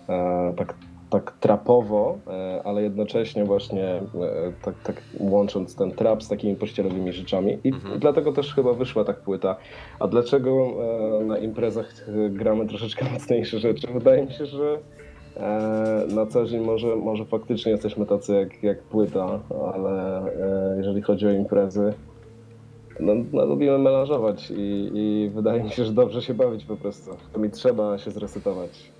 [0.57, 0.73] tak,
[1.09, 4.01] tak trapowo, e, ale jednocześnie właśnie e,
[4.61, 7.99] tak, tak łącząc ten trap z takimi pościelowymi rzeczami i Mhm.
[7.99, 9.55] dlatego też chyba wyszła tak płyta.
[9.99, 10.67] A dlaczego
[11.21, 13.87] e, na imprezach gramy troszeczkę mocniejsze rzeczy?
[13.93, 14.79] Wydaje mi się, że
[16.15, 19.39] na co dzień może, może faktycznie jesteśmy tacy jak, jak płyta,
[19.73, 20.21] ale
[20.77, 21.93] jeżeli chodzi o imprezy,
[22.99, 27.11] no, no lubimy melanżować i, i wydaje mi się, że dobrze się bawić po prostu.
[27.33, 28.91] To mi trzeba się zresetować.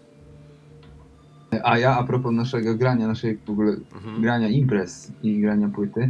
[1.63, 4.21] A ja a propos naszego grania, naszej w ogóle Mhm.
[4.21, 6.09] grania imprez i grania płyty,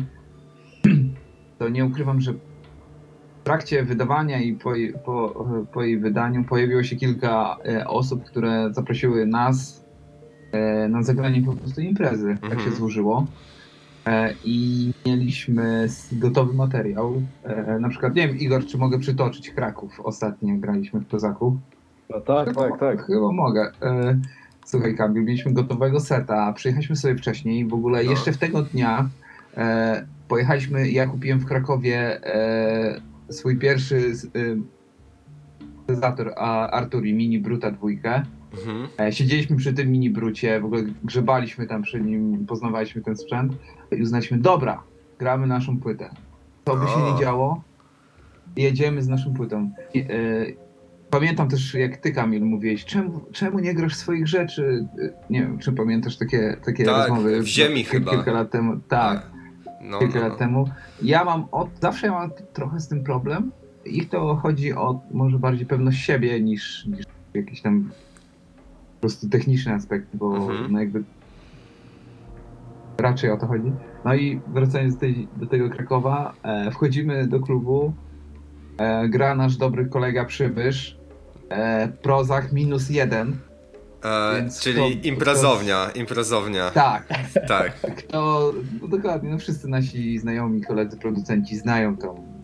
[1.59, 6.83] to nie ukrywam, że w trakcie wydawania i po, jej- po, po jej wydaniu pojawiło
[6.83, 9.85] się kilka e, osób, które zaprosiły nas
[10.51, 12.37] e, na zagranie po prostu imprezy.
[12.41, 12.69] Tak Mhm.
[12.69, 13.25] się złożyło.
[14.07, 17.21] E, I mieliśmy gotowy materiał.
[17.43, 19.99] E, na przykład, nie wiem, Igor, czy mogę przytoczyć Kraków?
[20.03, 21.59] Ostatnio graliśmy w Kozaku.
[22.09, 23.05] No tak, Chyba- tak, tak.
[23.05, 23.71] Chyba mogę.
[24.69, 28.11] Słuchaj, Kamil, mieliśmy gotowego seta, przyjechaliśmy sobie wcześniej, w ogóle No.
[28.11, 29.09] jeszcze w tego dnia
[29.57, 34.39] e, pojechaliśmy, ja kupiłem w Krakowie e, swój pierwszy e,
[35.87, 36.33] syntezator
[36.71, 38.23] Arturi Mini Bruta dwójkę.
[38.57, 38.87] Mhm.
[38.99, 43.53] E, siedzieliśmy przy tym Mini Brucie, w ogóle grzebaliśmy tam przy nim, poznawaliśmy ten sprzęt
[43.91, 44.83] i uznaliśmy, dobra,
[45.19, 46.09] gramy naszą płytę.
[46.65, 47.63] Co by się nie działo,
[48.57, 49.71] jedziemy z naszą płytą.
[49.93, 50.05] I, e,
[51.11, 54.87] pamiętam też, jak ty, Kamil, mówiłeś, czemu, czemu nie grasz swoich rzeczy?
[55.29, 57.41] Nie wiem, czy pamiętasz takie, takie Tak, rozmowy?
[57.41, 58.11] w ziemi ki- chyba.
[58.11, 58.79] Kilka lat temu.
[58.87, 59.31] Tak,
[59.81, 60.37] No, kilka no, lat no.
[60.37, 60.69] temu.
[61.01, 63.51] Ja mam od, zawsze ja mam trochę z tym problem.
[63.85, 67.89] Ich to chodzi o może bardziej pewność siebie niż, niż jakiś tam
[68.95, 70.71] po prostu techniczny aspekt, bo Mhm.
[70.71, 71.03] no jakby
[72.97, 73.71] raczej o to chodzi.
[74.05, 77.93] No i wracając do, tej, do tego Krakowa, e, wchodzimy do klubu,
[78.77, 80.98] e, gra nasz dobry kolega Przybysz,
[81.49, 83.37] e, Prozach minus jeden.
[84.05, 86.69] E, czyli to- imprezownia, imprezownia.
[86.71, 87.07] Tak,
[87.47, 87.73] Tak.
[87.99, 92.39] Kto, no dokładnie, no wszyscy nasi znajomi, koledzy, producenci znają tą,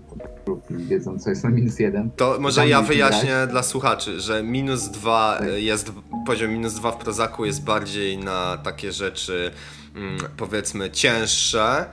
[0.46, 2.12] klub i wiedzą, co jest na minus jeden.
[2.12, 3.50] To może Tam ja wyjaśnię grać.
[3.50, 5.48] dla słuchaczy, że minus dwa Tak.
[5.58, 5.92] jest,
[6.26, 9.52] poziom minus dwa w Prozaku jest bardziej na takie rzeczy
[9.96, 11.86] mm, powiedzmy cięższe,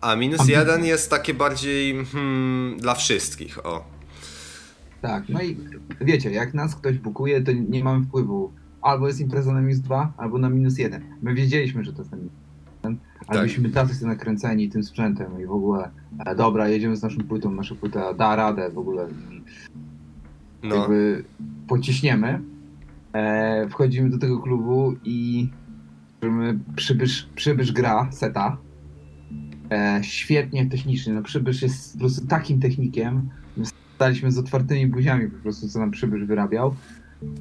[0.00, 3.91] a minus jeden jest takie bardziej hmm, dla wszystkich, o.
[5.02, 5.56] Tak, no i
[6.00, 8.52] wiecie, jak nas ktoś bukuje, to nie mamy wpływu.
[8.82, 11.02] Albo jest impreza na minus dwa, albo na minus jeden.
[11.22, 12.32] My wiedzieliśmy, że to jest na minus
[12.76, 13.38] jeden, ale Tak.
[13.38, 15.90] byliśmy tacy nakręceni tym sprzętem i w ogóle,
[16.26, 19.08] e, dobra, jedziemy z naszą płytą, nasza płyta da radę w ogóle
[20.62, 20.76] No.
[20.76, 21.24] jakby
[21.68, 22.40] pociśniemy.
[23.12, 25.48] E, wchodzimy do tego klubu i
[26.76, 28.56] przybysz, przybysz gra seta.
[29.70, 31.12] E, świetnie technicznie.
[31.12, 33.28] No, przybysz jest po prostu takim technikiem.
[33.92, 36.74] My staliśmy z otwartymi buziami po prostu, co nam przybysz wyrabiał.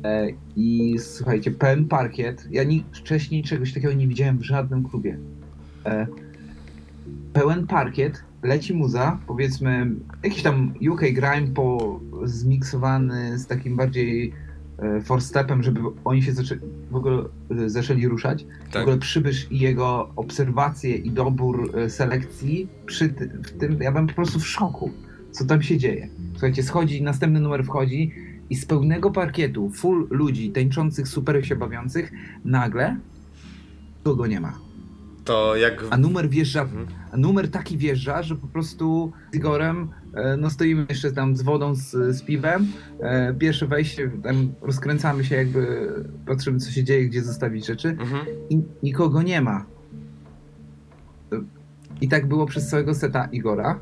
[0.03, 2.47] E, I słuchajcie, pełen parkiet.
[2.51, 5.17] Ja ni- wcześniej czegoś takiego nie widziałem w żadnym klubie.
[5.85, 6.07] E,
[7.33, 9.91] pełen parkiet, leci muza, powiedzmy
[10.23, 14.33] jakiś tam UK grime po, zmiksowany z takim bardziej
[14.79, 16.55] e, forstepem, żeby oni się zaczę,
[16.91, 17.23] w ogóle
[17.65, 18.45] e, zaczęli ruszać.
[18.69, 18.81] W Tak.
[18.81, 24.07] ogóle przybysz i jego obserwacje i dobór e, selekcji przy ty, w tym, ja byłem
[24.07, 24.91] po prostu w szoku,
[25.31, 26.09] co tam się dzieje.
[26.31, 28.11] Słuchajcie, schodzi, następny numer wchodzi
[28.49, 32.11] i z pełnego parkietu, full ludzi tańczących, super się bawiących,
[32.45, 32.97] nagle
[34.03, 34.59] kogo nie ma.
[35.25, 35.83] To jak.
[35.89, 36.87] A numer wjeżdża Mhm.
[37.11, 41.41] a numer taki wjeżdża, że po prostu z Igorem e, no stoimy jeszcze tam z
[41.41, 42.67] wodą, z, z piwem.
[42.99, 45.93] E, pierwsze wejście, tam rozkręcamy się jakby,
[46.27, 48.25] patrzymy co się dzieje, gdzie zostawić rzeczy Mhm.
[48.49, 49.65] i nikogo nie ma.
[52.01, 53.79] I tak było przez całego seta Igora.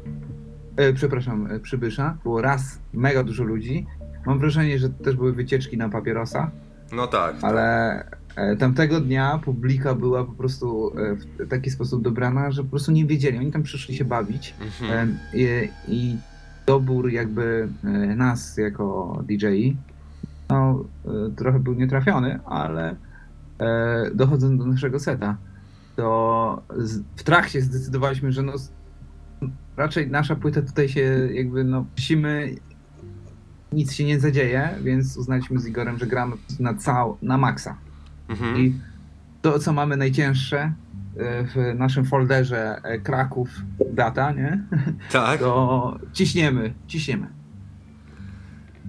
[0.80, 2.18] E, przepraszam, e, przybysza.
[2.24, 3.86] Było raz mega dużo ludzi.
[4.26, 6.52] Mam wrażenie, że też były wycieczki na papierosa,
[6.92, 7.36] No tak.
[7.42, 7.94] ale
[8.36, 10.92] e, tamtego dnia publika była po prostu
[11.40, 13.38] w taki sposób dobrana, że po prostu nie wiedzieli.
[13.38, 14.56] Oni tam przyszli się bawić.
[14.62, 15.18] Mhm.
[15.34, 16.18] I, I
[16.66, 17.68] dobór jakby
[18.16, 19.70] nas jako DJ
[20.50, 20.86] no,
[21.36, 22.96] trochę był nietrafiony, ale
[24.16, 25.38] dochodząc do naszego seta,
[25.96, 26.62] to
[27.16, 28.54] w trakcie zdecydowaliśmy, że no,
[29.80, 32.56] raczej nasza płyta tutaj się jakby no musimy
[33.72, 37.78] nic się nie zadzieje, więc uznaliśmy z Igorem, że gramy na cał, na maksa.
[38.30, 38.58] Mhm.
[38.58, 38.74] I
[39.42, 40.74] to, co mamy najcięższe e,
[41.44, 43.50] w naszym folderze e, Kraków
[43.94, 44.64] data, nie?
[45.12, 45.40] Tak.
[45.40, 47.28] To ciśniemy, ciśniemy.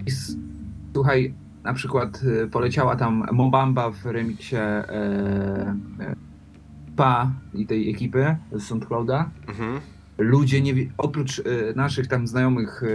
[0.07, 0.11] I
[0.93, 5.77] słuchaj, na przykład e, poleciała tam Mobamba w remiksie e,
[6.97, 9.31] Pa i tej ekipy z SoundClouda.
[9.49, 9.81] Mhm.
[10.21, 11.43] Ludzie nie oprócz e,
[11.77, 12.87] naszych tam znajomych, e,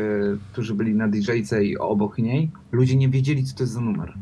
[0.51, 4.13] którzy byli na DJ-ce i obok niej, ludzie nie wiedzieli, co to jest za numer.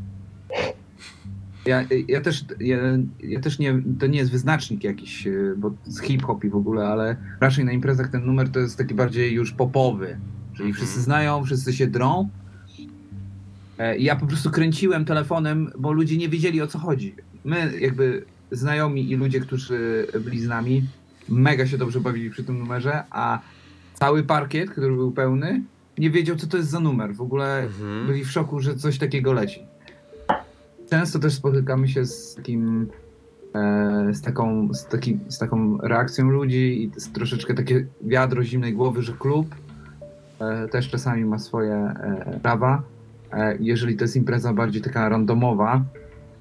[1.65, 2.77] Ja, ja też, ja,
[3.23, 6.87] ja też nie, to nie jest wyznacznik jakiś, e, bo z hip-hop i w ogóle,
[6.87, 10.17] ale raczej na imprezach ten numer to jest taki bardziej już popowy.
[10.53, 10.73] Czyli Mhm.
[10.73, 12.29] wszyscy znają, wszyscy się drą.
[13.77, 17.15] E, ja po prostu kręciłem telefonem, bo ludzie nie wiedzieli o co chodzi.
[17.45, 20.83] My, jakby znajomi i ludzie, którzy byli z nami,
[21.29, 23.39] mega się dobrze bawili przy tym numerze, a
[23.93, 25.63] cały parkiet, który był pełny,
[25.97, 27.13] nie wiedział, co to jest za numer.
[27.15, 28.07] W ogóle Mhm.
[28.07, 29.65] byli w szoku, że coś takiego leci.
[30.89, 32.87] Często też spotykamy się z takim,
[33.55, 38.73] e, z taką, z, takim, z taką reakcją ludzi i jest troszeczkę takie wiadro zimnej
[38.73, 39.55] głowy, że klub
[40.39, 42.83] e, też czasami ma swoje e, prawa.
[43.33, 45.83] E, jeżeli to jest impreza bardziej taka randomowa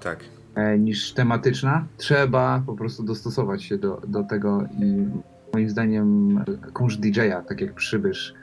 [0.00, 0.18] Tak.
[0.54, 5.06] E, niż tematyczna, trzeba po prostu dostosować się do, do tego i
[5.54, 8.34] moim zdaniem e, kunszt DJ-a, tak jak przybysz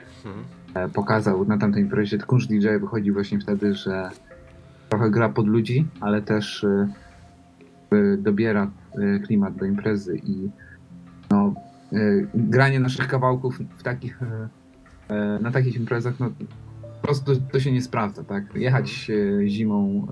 [0.74, 4.10] e, pokazał na tamtej imprezie, to kunszt DJ wychodzi właśnie wtedy, że
[4.88, 6.66] trochę gra pod ludzi, ale też
[8.18, 8.70] dobiera
[9.26, 10.50] klimat do imprezy i
[11.30, 11.54] no,
[12.34, 14.20] granie naszych kawałków w takich,
[15.40, 16.30] na takich imprezach, no
[17.00, 18.54] po prostu to się nie sprawdza, tak?
[18.54, 19.10] Jechać
[19.46, 20.06] zimą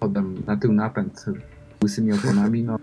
[0.00, 1.24] podem na tył napęd
[1.82, 2.78] łysymi oponami, no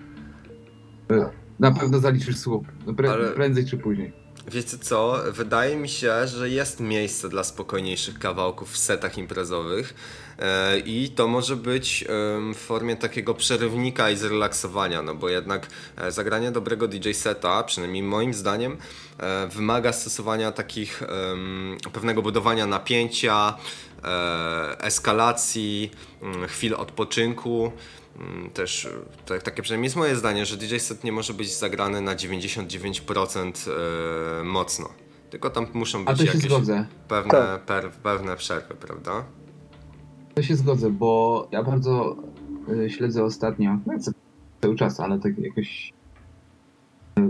[1.11, 4.13] e, na pewno zaliczysz słup, no, Ale- prędzej czy później.
[4.51, 5.23] Wiecie co?
[5.31, 9.93] Wydaje mi się, że jest miejsce dla spokojniejszych kawałków w setach imprezowych
[10.85, 12.05] i to może być
[12.53, 15.67] w formie takiego przerywnika i zrelaksowania, no bo jednak
[15.97, 18.77] e, zagranie dobrego DJ seta, przynajmniej moim zdaniem,
[19.19, 21.03] e, wymaga stosowania takich
[21.93, 23.57] pewnego budowania napięcia,
[24.03, 27.71] e, eskalacji, mm, chwil odpoczynku.
[28.19, 28.89] Mm, Też e,
[29.25, 33.67] tak, takie przynajmniej jest moje zdanie, że DJ set nie może być zagrany na 99%
[33.67, 34.89] e, mocno.
[35.29, 36.85] Tylko tam muszą być jakieś zgodzę.
[37.07, 37.61] pewne, Tak.
[37.61, 39.23] per, pewne przerwy, prawda?
[40.35, 42.15] To się zgodzę, bo ja bardzo
[42.69, 43.93] y, śledzę ostatnio, no
[44.61, 45.93] cały czas, ale tak jakoś
[47.19, 47.21] y,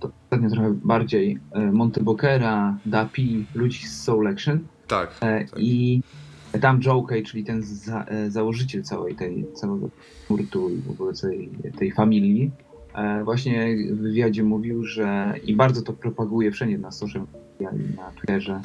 [0.00, 5.10] to ostatnio trochę bardziej y, Monty Bookera, Dapi, ludzi z Soul Action Tak.
[5.20, 5.60] e, tak.
[5.60, 6.02] i
[6.60, 9.88] tam Joe Kay, czyli ten za, e, założyciel całej tej, całego
[10.30, 12.50] nurtu i w ogóle całej tej familii,
[12.94, 17.96] e, właśnie w wywiadzie mówił, że i bardzo to propaguje wszędzie na social media i
[17.96, 18.60] na Twitterze,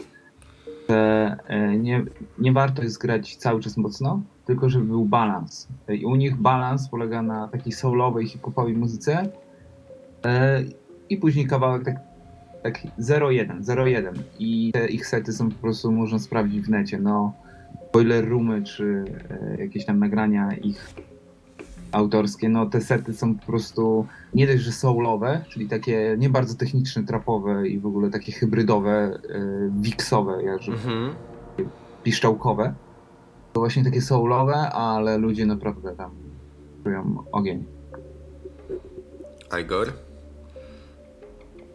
[0.90, 2.06] że e, nie,
[2.40, 5.68] nie warto jest grać cały czas mocno, tylko żeby był balans.
[5.90, 9.30] I u nich balans polega na takiej soulowej, hip-hopowej muzyce
[10.26, 10.64] e,
[11.10, 11.96] i później kawałek tak,
[12.64, 17.34] tak 0-1, 0-1 i te ich sety są po prostu, można sprawdzić w necie, no
[17.94, 20.94] boiler roomy czy e, jakieś tam nagrania ich
[21.94, 26.56] autorskie, no te sety są po prostu nie dość, że soulowe, czyli takie nie bardzo
[26.56, 29.20] techniczne, trapowe i w ogóle takie hybrydowe, e,
[29.82, 31.14] wiksowe, ja, że Mhm.
[32.04, 32.74] piszczałkowe.
[33.54, 36.12] To właśnie takie soulowe, ale ludzie naprawdę tam
[36.84, 37.66] czują ogień.
[39.62, 39.88] Igor?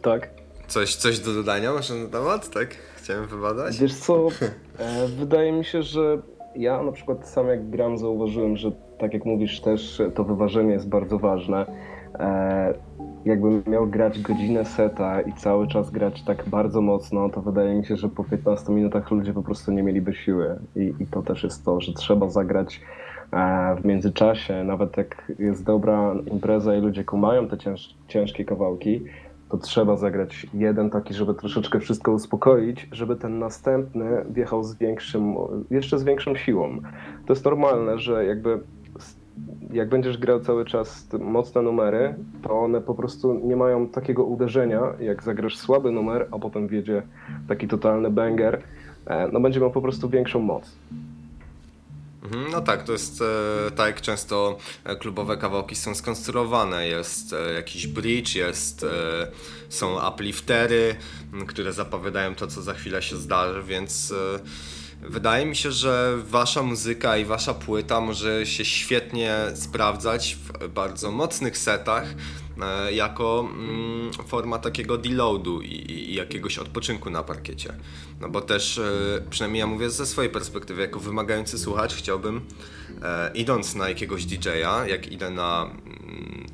[0.01, 0.29] Tak.
[0.67, 2.49] Coś, coś do dodania może na temat?
[2.49, 2.75] Tak?
[2.97, 3.77] Chciałem wybadać?
[3.79, 4.27] Wiesz co,
[4.77, 6.21] e, wydaje mi się, że
[6.55, 10.89] ja na przykład sam jak gram zauważyłem, że tak jak mówisz też to wyważenie jest
[10.89, 11.65] bardzo ważne.
[12.19, 12.73] E,
[13.25, 17.85] Jakbym miał grać godzinę seta i cały czas grać tak bardzo mocno, to wydaje mi
[17.85, 20.59] się, że po 15 minutach ludzie po prostu nie mieliby siły.
[20.75, 22.81] I, i to też jest to, że trzeba zagrać
[23.33, 29.01] e, w międzyczasie, nawet jak jest dobra impreza i ludzie kumają te cięż, ciężkie kawałki,
[29.49, 35.35] to trzeba zagrać jeden taki, żeby troszeczkę wszystko uspokoić, żeby ten następny wjechał z większym,
[35.71, 36.77] jeszcze z większą siłą.
[37.25, 38.59] To jest normalne, że jakby
[39.73, 44.81] jak będziesz grał cały czas mocne numery, to one po prostu nie mają takiego uderzenia,
[44.99, 47.01] jak zagrasz słaby numer, a potem wjedzie
[47.47, 48.61] taki totalny banger,
[49.05, 50.71] e, no będzie miał po prostu większą moc.
[52.23, 56.87] Mhm, No tak, to jest e, tak jak często e, klubowe kawałki są skonstruowane.
[56.87, 58.85] Jest jakiś bridge, jest,
[59.69, 60.95] są upliftery,
[61.47, 64.13] które zapowiadają to, co za chwilę się zdarzy, więc
[65.01, 71.11] wydaje mi się, że wasza muzyka i wasza płyta może się świetnie sprawdzać w bardzo
[71.11, 72.05] mocnych setach
[72.91, 77.73] jako mm, forma takiego deloadu i, jakiegoś odpoczynku na parkiecie.
[78.21, 78.91] No bo też, e,
[79.29, 82.41] przynajmniej ja mówię ze swojej perspektywy, jako wymagający słuchacz chciałbym,
[83.03, 86.45] e, idąc na jakiegoś DJ-a, jak idę na, mm,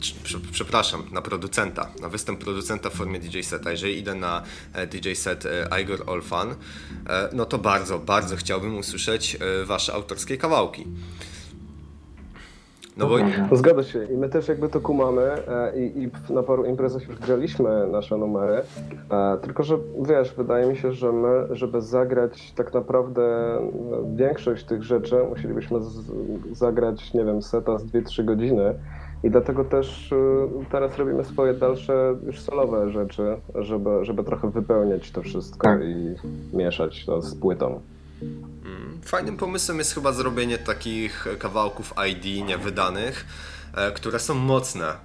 [0.52, 5.14] przepraszam, na producenta, na występ producenta w formie DJ seta, jeżeli idę na e, DJ
[5.14, 6.56] set e, Igor Olfan,
[7.08, 10.86] e, no to bardzo, bardzo chciałbym usłyszeć e, wasze autorskie kawałki.
[12.98, 13.16] No bo...
[13.52, 17.08] No zgadza się i my też jakby to kumamy e, i, i na paru imprezach
[17.08, 18.62] już graliśmy nasze numery,
[19.12, 23.56] e, tylko że wiesz, wydaje mi się, że my, żeby zagrać tak naprawdę
[23.92, 26.02] no, większość tych rzeczy, musielibyśmy z,
[26.52, 28.76] zagrać, nie wiem, seta z 2-3 godziny
[29.24, 30.16] i dlatego też y,
[30.72, 35.82] teraz robimy swoje dalsze już solowe rzeczy, żeby, żeby trochę wypełniać to wszystko Tak.
[35.84, 36.16] i
[36.58, 37.80] mieszać to z płytą.
[38.22, 43.26] Mm, Fajnym pomysłem jest chyba zrobienie takich kawałków ID niewydanych,
[43.74, 44.96] e, które są mocne.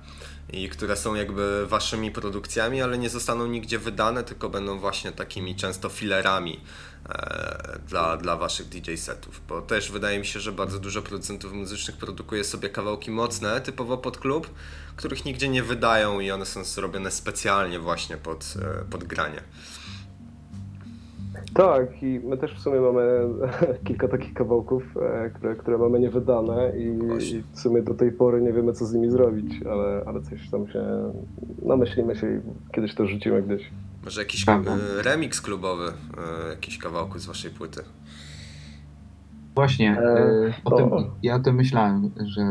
[0.52, 5.56] i które są jakby waszymi produkcjami, ale nie zostaną nigdzie wydane, tylko będą właśnie takimi
[5.56, 6.60] często filerami
[7.08, 9.40] e, dla, dla waszych DJ setów.
[9.48, 13.98] Bo też wydaje mi się, że bardzo dużo producentów muzycznych produkuje sobie kawałki mocne, typowo
[13.98, 14.50] pod klub,
[14.96, 19.42] których nigdzie nie wydają i one są zrobione specjalnie właśnie pod, e, pod granie.
[21.60, 23.02] Tak, i my też w sumie mamy
[23.86, 26.84] kilka takich kawałków, e, które, które mamy niewydane i,
[27.24, 30.50] i w sumie do tej pory nie wiemy, co z nimi zrobić, ale, ale coś
[30.50, 30.82] tam się
[31.62, 32.40] namyślimy się i
[32.74, 33.70] kiedyś to rzucimy gdzieś.
[34.04, 34.62] Może jakiś e,
[35.02, 37.80] remix klubowy, e, jakiś kawałku z waszej płyty.
[39.54, 40.88] Właśnie, E, o to- tym,
[41.22, 42.50] ja o tym myślałem, że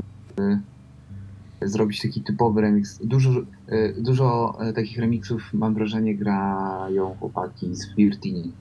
[1.61, 2.99] zrobić taki typowy remix.
[3.05, 3.29] Dużo,
[3.97, 8.51] dużo takich remixów, mam wrażenie, grają chłopaki z Flirtini.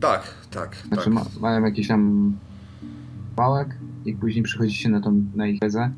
[0.00, 1.12] Tak, tak, Znaczy tak.
[1.12, 2.32] ma, mają jakiś tam
[3.36, 3.68] kawałek
[4.04, 5.90] i później przychodzi się na, tą, na ich tezę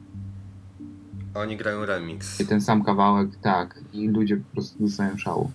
[1.35, 2.41] Oni grają remix.
[2.41, 5.51] i ten sam kawałek, tak, i ludzie po prostu dostają szału.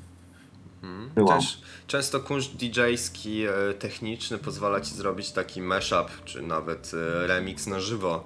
[0.83, 1.27] Mhm.
[1.27, 7.67] Też, często kunszt DJ-ski, e, techniczny pozwala ci zrobić taki mashup, czy nawet e, remix
[7.67, 8.25] na żywo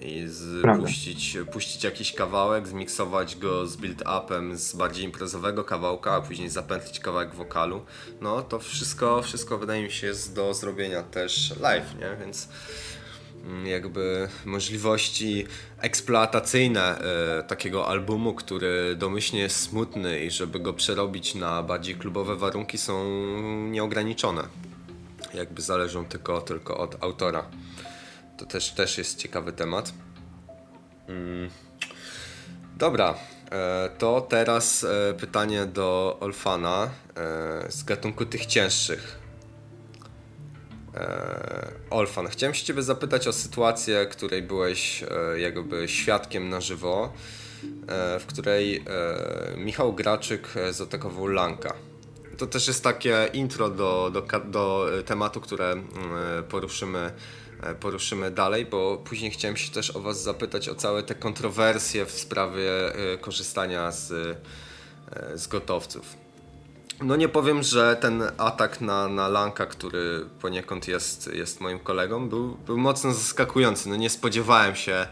[0.00, 6.20] i z, puścić, puścić jakiś kawałek, zmiksować go z build-upem z bardziej imprezowego kawałka, a
[6.20, 7.84] później zapętlić kawałek wokalu.
[8.20, 12.16] No to wszystko, wszystko wydaje mi się jest do zrobienia też live, nie?
[12.20, 12.48] Więc
[13.44, 15.46] mm, jakby możliwości
[15.80, 22.36] eksploatacyjne e, takiego albumu, który domyślnie jest smutny i żeby go przerobić na bardziej klubowe
[22.36, 23.04] warunki są
[23.70, 24.42] nieograniczone.
[25.34, 27.44] Jakby zależą tylko, tylko od autora.
[28.38, 29.92] To też, też jest ciekawy temat.
[31.08, 31.50] Mm.
[32.76, 33.14] Dobra,
[33.50, 39.18] e, to teraz e, pytanie do Olfana e, z gatunku tych cięższych.
[41.90, 45.04] Olfan, chciałem się Ciebie zapytać o sytuację, której byłeś
[45.36, 47.12] jakby świadkiem na żywo,
[48.20, 48.84] w której
[49.56, 51.74] Michał Graczyk zaatakował Lanka.
[52.38, 55.84] To też jest takie intro do, do, do tematu, które mm,
[56.48, 57.12] poruszymy,
[57.80, 62.10] poruszymy dalej, bo później chciałem się też o Was zapytać o całe te kontrowersje w
[62.10, 66.16] sprawie e, korzystania z, e, z gotowców.
[67.02, 72.28] No nie powiem, że ten atak na, na Lanka, który poniekąd jest, jest moim kolegą,
[72.28, 73.88] był, był mocno zaskakujący.
[73.88, 75.06] No nie spodziewałem się,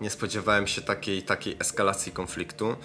[0.00, 2.76] nie spodziewałem się takiej, takiej eskalacji konfliktu,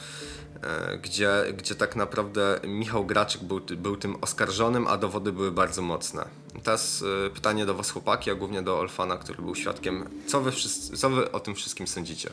[0.63, 5.81] e, gdzie, gdzie tak naprawdę Michał Graczyk był, był tym oskarżonym, a dowody były bardzo
[5.81, 6.25] mocne.
[6.63, 10.03] Teraz e, pytanie do was chłopaki, a głównie do Olfana, który był świadkiem.
[10.25, 12.29] Co wy, wszyscy, co wy o tym wszystkim sądzicie?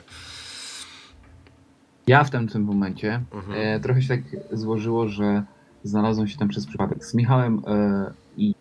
[2.07, 3.59] Ja w tym, tym momencie Mhm.
[3.61, 4.21] e, trochę się tak
[4.53, 5.43] złożyło, że
[5.85, 7.05] znalazłem się tam przez przypadek.
[7.07, 8.55] Z Michałem e, i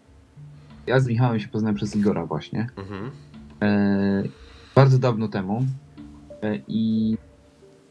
[0.87, 2.67] ja z Michałem się poznałem przez Igora właśnie.
[2.77, 3.11] Mhm.
[3.61, 4.23] E,
[4.75, 5.65] bardzo dawno temu.
[6.43, 7.17] E, I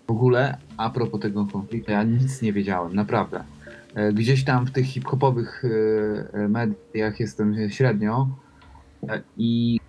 [0.06, 3.44] w ogóle a propos tego konfliktu, ja nic nie wiedziałem, naprawdę.
[3.94, 8.28] E, gdzieś tam w tych hip-hopowych e, e, mediach jestem średnio
[9.36, 9.80] i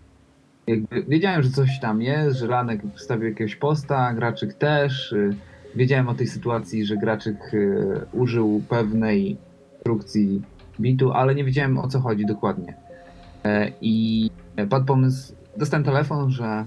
[1.07, 5.15] wiedziałem, że coś tam jest, że Lanek wstawił jakiegoś posta, Graczyk też.
[5.75, 7.51] Wiedziałem o tej sytuacji, że Graczyk
[8.13, 9.37] użył pewnej
[9.75, 10.41] instrukcji
[10.79, 12.75] bitu, ale nie wiedziałem o co chodzi dokładnie.
[13.81, 14.29] I
[14.69, 16.65] padł pomysł, dostałem telefon, że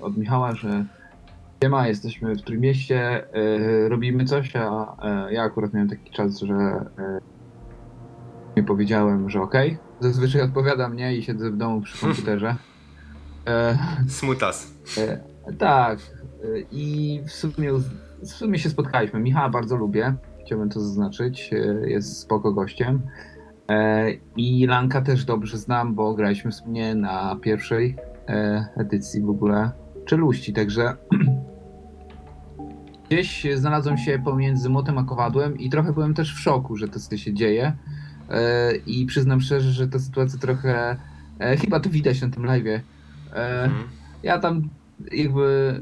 [0.00, 0.84] od Michała, że
[1.62, 4.96] siema, jesteśmy w Trójmieście, y, robimy coś, a
[5.28, 7.20] y, ja akurat miałem taki czas, że y,
[8.56, 9.78] nie powiedziałem, że okej.
[10.00, 12.56] Zazwyczaj odpowiada mnie i siedzę w domu przy komputerze.
[13.46, 14.74] E, Smutas.
[14.98, 15.20] E,
[15.58, 15.98] tak.
[15.98, 17.72] E, I w sumie,
[18.22, 19.20] w sumie się spotkaliśmy.
[19.20, 20.14] Michała bardzo lubię.
[20.46, 21.50] Chciałbym to zaznaczyć.
[21.52, 23.00] E, Jest spoko gościem.
[23.70, 27.96] E, I Lanka też dobrze znam, bo graliśmy wspólnie na pierwszej
[28.28, 29.70] e, edycji w ogóle
[30.04, 30.96] czeluści, także
[33.10, 37.16] gdzieś znalazłem się pomiędzy młotem a kowadłem i trochę byłem też w szoku, że to
[37.16, 37.72] się dzieje.
[38.30, 40.96] E, I przyznam szczerze, że ta sytuacja trochę,
[41.38, 42.80] e, chyba to widać na tym live'ie,
[43.32, 43.84] e, Mhm.
[44.22, 44.68] ja tam
[45.12, 45.80] jakby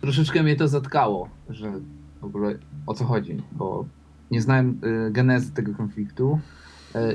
[0.00, 1.72] troszeczkę mnie to zatkało, że
[2.20, 2.54] w ogóle
[2.86, 3.84] o co chodzi, bo
[4.30, 6.40] nie znałem genezy tego konfliktu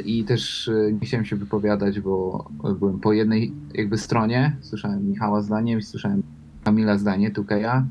[0.06, 2.46] i też nie chciałem się wypowiadać, bo
[2.80, 6.24] byłem po jednej jakby stronie, słyszałem Michała zdanie, słyszałem
[6.64, 7.86] Kamila zdanie, Tukeja,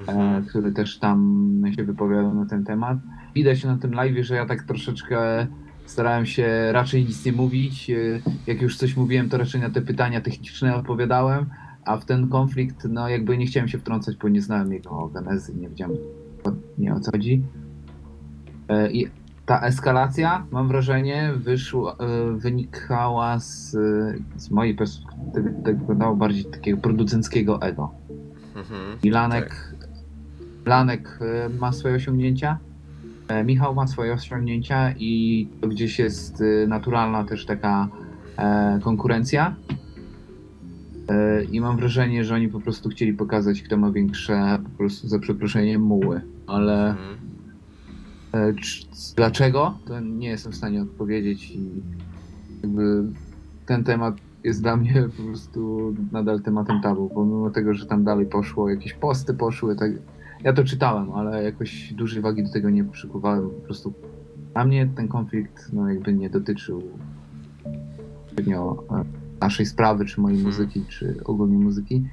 [0.00, 0.44] Mhm.
[0.44, 2.98] który też tam się wypowiadał na ten temat.
[3.34, 5.46] Widać na tym live, że ja tak troszeczkę
[5.86, 7.90] starałem się raczej nic nie mówić.
[7.90, 7.96] E,
[8.46, 11.46] Jak już coś mówiłem, to raczej na te pytania techniczne odpowiadałem,
[11.84, 15.54] a w ten konflikt, no jakby nie chciałem się wtrącać, bo nie znałem jego genezy,
[15.54, 15.96] nie wiedziałem
[16.78, 17.42] nie o co chodzi.
[18.68, 19.06] E, I
[19.46, 23.70] ta eskalacja, mam wrażenie, wyszła, e, wynikała z,
[24.36, 27.90] z mojej perspektywy, tak wyglądało bardziej takiego producenckiego ego.
[28.56, 28.98] Mhm.
[29.04, 29.74] Milanek
[30.66, 32.58] Lanek e, ma swoje osiągnięcia,
[33.28, 37.88] e, Michał ma swoje osiągnięcia i to gdzieś jest e, naturalna też taka
[38.82, 39.56] konkurencja.
[41.52, 45.18] I mam wrażenie, że oni po prostu chcieli pokazać, kto ma większe, po prostu za
[45.18, 46.20] przeproszeniem, muły.
[46.46, 46.94] Ale
[49.16, 49.78] dlaczego?
[49.86, 51.82] To nie jestem w stanie odpowiedzieć i
[52.62, 53.04] jakby
[53.66, 58.26] ten temat jest dla mnie po prostu nadal tematem tabu, pomimo tego, że tam dalej
[58.26, 59.92] poszło, jakieś posty poszły, tak.
[60.44, 63.50] Ja to czytałem, ale jakoś dużej wagi do tego nie przykuwałem.
[63.50, 63.94] Po prostu
[64.52, 66.82] dla mnie ten konflikt no jakby nie dotyczył
[68.38, 69.04] bezpośrednio e,
[69.40, 70.52] naszej sprawy, czy mojej Hmm.
[70.52, 72.04] muzyki, czy ogólnie muzyki.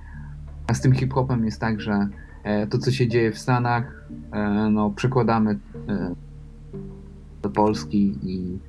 [0.67, 2.07] A z tym hip-hopem jest tak, że
[2.43, 5.59] e, to, co się dzieje w Stanach, e, no przekładamy
[7.41, 8.59] do Polski i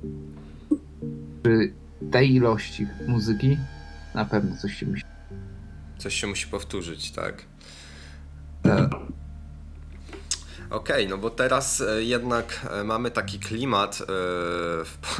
[1.43, 1.73] przy
[2.11, 3.57] tej ilości muzyki
[4.15, 5.03] na pewno coś się musi.
[5.97, 7.45] Coś się musi powtórzyć, tak.
[8.65, 8.89] E,
[10.69, 14.05] Okej, no bo teraz e, jednak e, mamy taki klimat, e,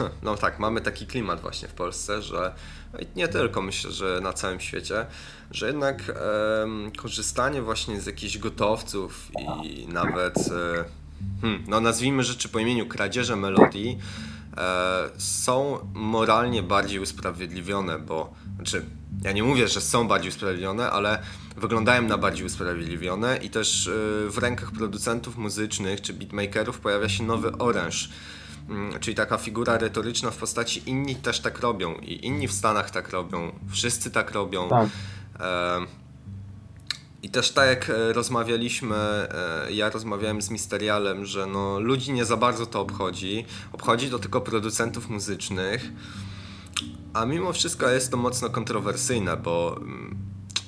[0.24, 2.54] no tak, mamy taki klimat właśnie w Polsce, że
[2.94, 5.06] no nie tylko, myślę, że na całym świecie,
[5.52, 6.04] że jednak
[6.98, 9.32] korzystanie właśnie z jakichś gotowców
[9.64, 10.36] i nawet,
[11.42, 13.98] hmm, no nazwijmy rzeczy po imieniu, kradzieże melodii
[15.18, 18.86] są moralnie bardziej usprawiedliwione, bo, znaczy,
[19.24, 21.20] ja nie mówię, że są bardziej usprawiedliwione, ale
[21.58, 23.92] wyglądają na bardziej usprawiedliwione i też y,
[24.30, 28.10] w rękach producentów muzycznych czy beatmakerów pojawia się nowy oręż.
[28.70, 32.92] Mm, Czyli taka figura retoryczna w postaci inni też tak robią i inni w Stanach
[32.92, 34.70] tak robią, wszyscy tak robią.
[34.70, 34.90] Tak.
[35.40, 35.80] E,
[37.24, 42.26] I też tak jak e, rozmawialiśmy, e, ja rozmawiałem z Misterialem, że no, ludzi nie
[42.26, 43.46] za bardzo to obchodzi.
[43.72, 45.92] Obchodzi to tylko producentów muzycznych.
[47.14, 50.18] A mimo wszystko jest to mocno kontrowersyjne, bo mm,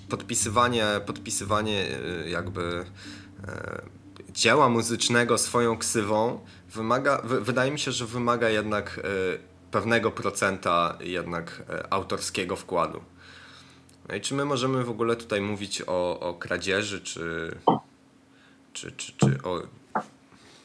[0.09, 1.85] podpisywanie, podpisywanie
[2.25, 2.85] y, jakby
[3.47, 3.81] e,
[4.29, 6.39] dzieła muzycznego swoją ksywą
[6.73, 9.01] wymaga, wy, wydaje mi się, że wymaga jednak e,
[9.71, 13.01] pewnego procenta jednak e, autorskiego wkładu.
[14.09, 17.51] No i czy my możemy w ogóle tutaj mówić o, o kradzieży, czy,
[18.73, 19.61] czy, czy, czy o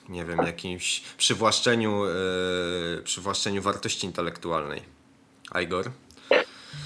[0.08, 4.80] nie wiem, jakimś przywłaszczeniu, e, przywłaszczeniu wartości intelektualnej?
[5.62, 5.84] Igor?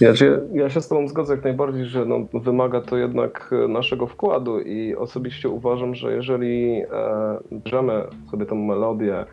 [0.00, 3.68] Ja się, ja się z Tobą zgodzę jak najbardziej, że no, wymaga to jednak e,
[3.68, 9.24] naszego wkładu i osobiście uważam, że jeżeli e, bierzemy sobie tą melodię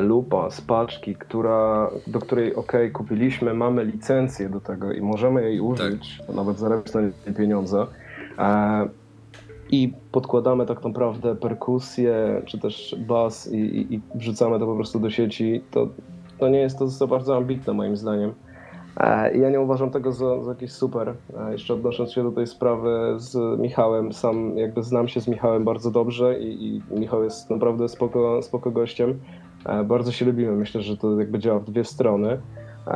[0.00, 5.60] lupa z paczki, która, do której ok, kupiliśmy, mamy licencję do tego i możemy jej
[5.60, 7.86] użyć, nawet zarabiać na niej pieniądze,
[9.70, 15.00] i podkładamy tak naprawdę perkusję, czy też bas i, i, i wrzucamy to po prostu
[15.00, 15.88] do sieci, to,
[16.38, 18.32] to nie jest to za bardzo ambitne moim zdaniem.
[19.34, 21.14] Ja nie uważam tego za, za jakieś super.
[21.50, 25.90] Jeszcze odnosząc się do tej sprawy z Michałem, sam jakby znam się z Michałem bardzo
[25.90, 29.18] dobrze i, i Michał jest naprawdę spoko, spoko gościem.
[29.66, 32.40] E, Bardzo się lubimy, myślę, że to jakby działa w dwie strony.
[32.86, 32.90] E,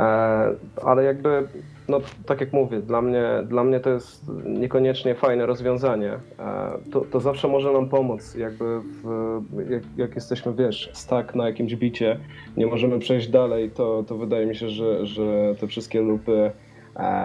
[0.82, 1.48] Ale jakby,
[1.88, 6.12] no tak jak mówię, dla mnie, dla mnie to jest niekoniecznie fajne rozwiązanie.
[6.12, 11.46] E, To, to zawsze może nam pomóc, jakby w, jak, jak jesteśmy, wiesz, stuck na
[11.46, 12.20] jakimś bicie,
[12.56, 16.50] nie możemy przejść dalej, to, to wydaje mi się, że, że te wszystkie lupy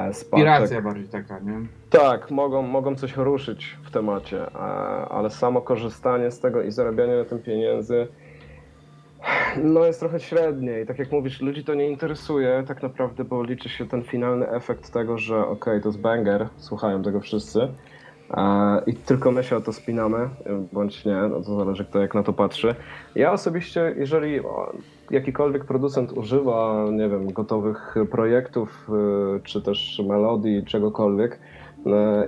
[0.08, 1.60] Inspiracja bardziej taka, nie?
[1.90, 4.50] tak, mogą, mogą coś ruszyć w temacie,
[5.10, 8.08] ale samo korzystanie z tego i zarabianie na tym pieniędzy
[9.64, 12.64] no jest trochę średnie i tak jak mówisz, ludzi to nie interesuje.
[12.68, 17.04] Tak naprawdę, bo liczy się ten finalny efekt tego, że okej, to jest banger, słuchają
[17.04, 17.68] tego wszyscy.
[18.88, 20.30] I tylko my się o to spinamy,
[20.74, 22.76] bądź nie, no to zależy kto jak na to patrzy.
[23.16, 24.40] Ja osobiście, jeżeli
[25.12, 28.90] jakikolwiek producent używa, nie wiem, gotowych projektów,
[29.38, 31.40] y, czy też melodii, czegokolwiek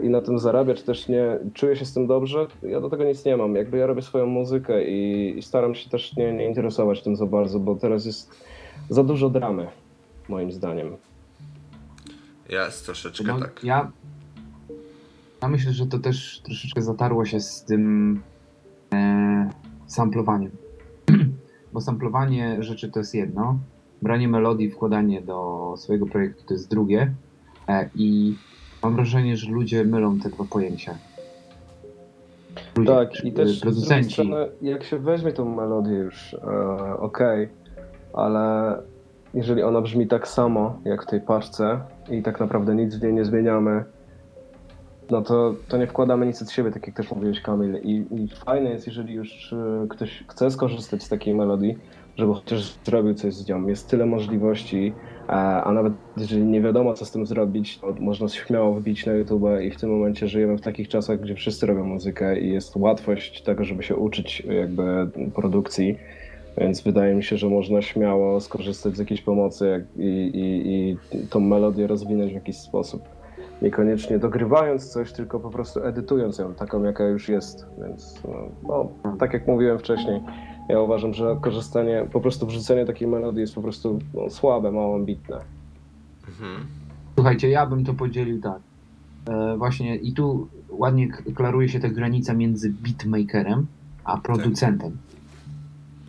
[0.03, 3.03] i na tym zarabia, czy też nie, czuję się z tym dobrze, ja do tego
[3.03, 3.55] nic nie mam.
[3.55, 7.25] Jakby ja robię swoją muzykę i, i staram się też nie, nie interesować tym za
[7.25, 8.45] bardzo, bo teraz jest
[8.89, 9.67] za dużo dramy,
[10.29, 10.97] moim zdaniem.
[12.49, 13.63] Jest troszeczkę No, tak.
[13.63, 13.91] ja,
[15.41, 18.21] ja myślę, że to też troszeczkę zatarło się z tym
[18.93, 19.49] e,
[19.87, 20.51] samplowaniem.
[21.73, 23.59] Bo samplowanie rzeczy to jest jedno,
[24.01, 27.13] branie melodii, wkładanie do swojego projektu to jest drugie.
[27.67, 28.35] E, I
[28.83, 30.95] mam wrażenie, że ludzie mylą te dwa pojęcia.
[32.77, 34.11] Ludzie, Tak, i też z drugiej producenci.
[34.11, 37.49] strony, jak się weźmie tą melodię już, e, okej,
[38.13, 38.77] ale
[39.33, 41.79] jeżeli ona brzmi tak samo jak w tej paczce
[42.11, 43.83] i tak naprawdę nic w niej nie zmieniamy,
[45.09, 47.77] no to, to nie wkładamy nic od siebie, tak jak też mówiłeś Kamil.
[47.83, 51.77] I, I fajne jest, jeżeli już e, ktoś chce skorzystać z takiej melodii,
[52.15, 53.67] żeby chociaż zrobił coś z nią.
[53.67, 54.93] Jest tyle możliwości,
[55.27, 59.43] A nawet jeżeli nie wiadomo, co z tym zrobić, to można śmiało wbić na YouTube
[59.63, 63.41] i w tym momencie żyjemy w takich czasach, gdzie wszyscy robią muzykę i jest łatwość
[63.41, 65.97] tego, żeby się uczyć jakby produkcji,
[66.57, 71.39] więc wydaje mi się, że można śmiało skorzystać z jakiejś pomocy i, i, i tą
[71.39, 73.03] melodię rozwinąć w jakiś sposób.
[73.61, 77.65] Niekoniecznie dogrywając coś, tylko po prostu edytując ją taką, jaka już jest.
[77.77, 78.21] Więc
[78.67, 80.21] no, no, tak jak mówiłem wcześniej,
[80.69, 84.95] ja uważam, że korzystanie, po prostu wrzucenie takiej melodii jest po prostu no, słabe, mało
[84.95, 85.39] ambitne.
[86.27, 86.65] Mhm.
[87.15, 88.59] Słuchajcie, ja bym to podzielił tak.
[89.29, 93.67] E, właśnie i tu ładnie klaruje się ta granica między beatmakerem
[94.03, 94.97] a producentem.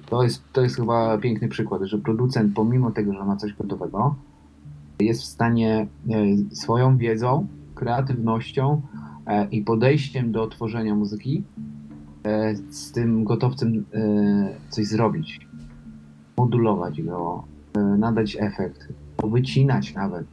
[0.06, 4.14] To jest, to jest chyba piękny przykład, że producent pomimo tego, że ma coś gotowego,
[5.00, 8.82] jest w stanie e, swoją wiedzą, kreatywnością
[9.26, 11.42] e, i podejściem do tworzenia muzyki
[12.70, 15.40] z tym gotowcem e, coś zrobić.
[16.36, 17.44] Modulować go,
[17.76, 18.88] e, nadać efekt,
[19.24, 20.26] wycinać nawet.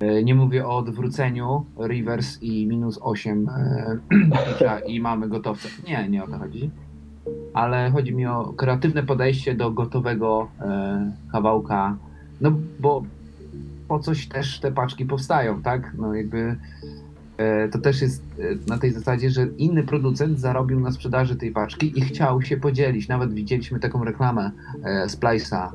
[0.00, 5.68] E, Nie mówię o odwróceniu, reverse i minus 8 e, i mamy gotowca.
[5.88, 6.70] Nie, nie o to chodzi.
[7.54, 11.96] Ale chodzi mi o kreatywne podejście do gotowego e, kawałka.
[12.40, 13.02] No bo
[13.88, 15.94] po coś też te paczki powstają, tak?
[15.98, 16.56] No jakby e,
[17.72, 21.98] to też jest e, na tej zasadzie, że inny producent zarobił na sprzedaży tej paczki
[21.98, 23.08] i chciał się podzielić.
[23.08, 24.50] Nawet widzieliśmy taką reklamę
[24.84, 25.68] e, Splice'a.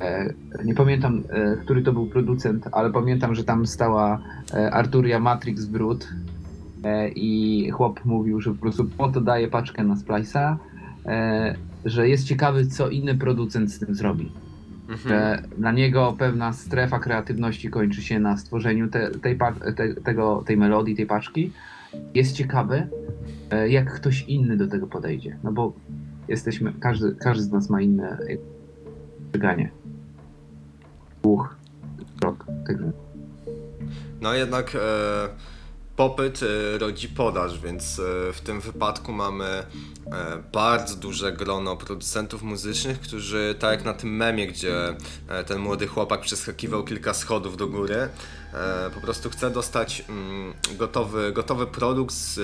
[0.00, 0.34] E,
[0.64, 4.20] nie pamiętam, e, który to był producent, ale pamiętam, że tam stała
[4.54, 6.08] e, Arturia Matrix Brut
[6.84, 10.56] e, i chłop mówił, że po prostu po to daje paczkę na Splice'a,
[11.06, 14.32] e, że jest ciekawy, co inny producent z tym zrobi
[14.88, 15.08] Mhm.
[15.08, 19.38] że dla niego pewna strefa kreatywności kończy się na stworzeniu te, tej,
[19.76, 21.52] te, tego, tej melodii, tej paczki.
[22.14, 22.88] Jest ciekawy,
[23.50, 25.38] e, jak ktoś inny do tego podejdzie.
[25.44, 25.72] No bo
[26.28, 28.18] jesteśmy, każdy, każdy z nas ma inne
[29.32, 29.70] bieganie.
[31.22, 31.56] Słuch,
[32.16, 32.92] wzrok, także.
[34.20, 34.78] No jednak e,
[35.98, 36.40] popyt
[36.78, 39.64] rodzi podaż, więc e, w tym wypadku mamy e,
[40.52, 44.96] bardzo duże grono producentów muzycznych, którzy tak jak na tym memie, gdzie
[45.28, 48.08] e, ten młody chłopak przeskakiwał kilka schodów do góry,
[48.94, 52.40] po prostu chce dostać mm, gotowy, gotowy produkt z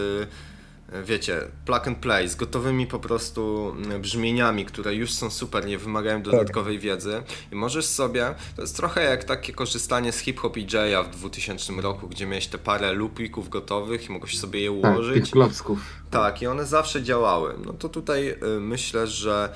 [1.02, 5.78] wiecie, plug and play, z gotowymi po prostu mm, brzmieniami, które już są super, nie
[5.78, 7.22] wymagają dodatkowej wiedzy
[7.52, 11.72] i możesz sobie, to jest trochę jak takie korzystanie z Hip Hop EJ'a w 2000
[11.72, 15.24] roku, gdzie miałeś te parę loopików gotowych i mogłeś sobie je Tak, ułożyć.
[15.24, 15.78] tych klocków.
[16.10, 17.54] Tak, i one zawsze działały.
[17.66, 19.52] No to tutaj y, myślę, że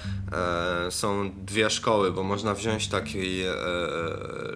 [0.87, 3.55] e, są dwie szkoły, bo można wziąć taki e,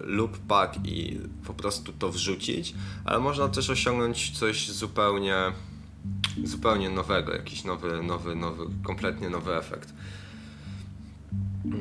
[0.03, 2.73] loop pack i po prostu to wrzucić,
[3.05, 5.35] ale można też osiągnąć coś zupełnie
[6.43, 9.93] zupełnie nowego, jakiś nowy, nowy, nowy, kompletnie nowy efekt.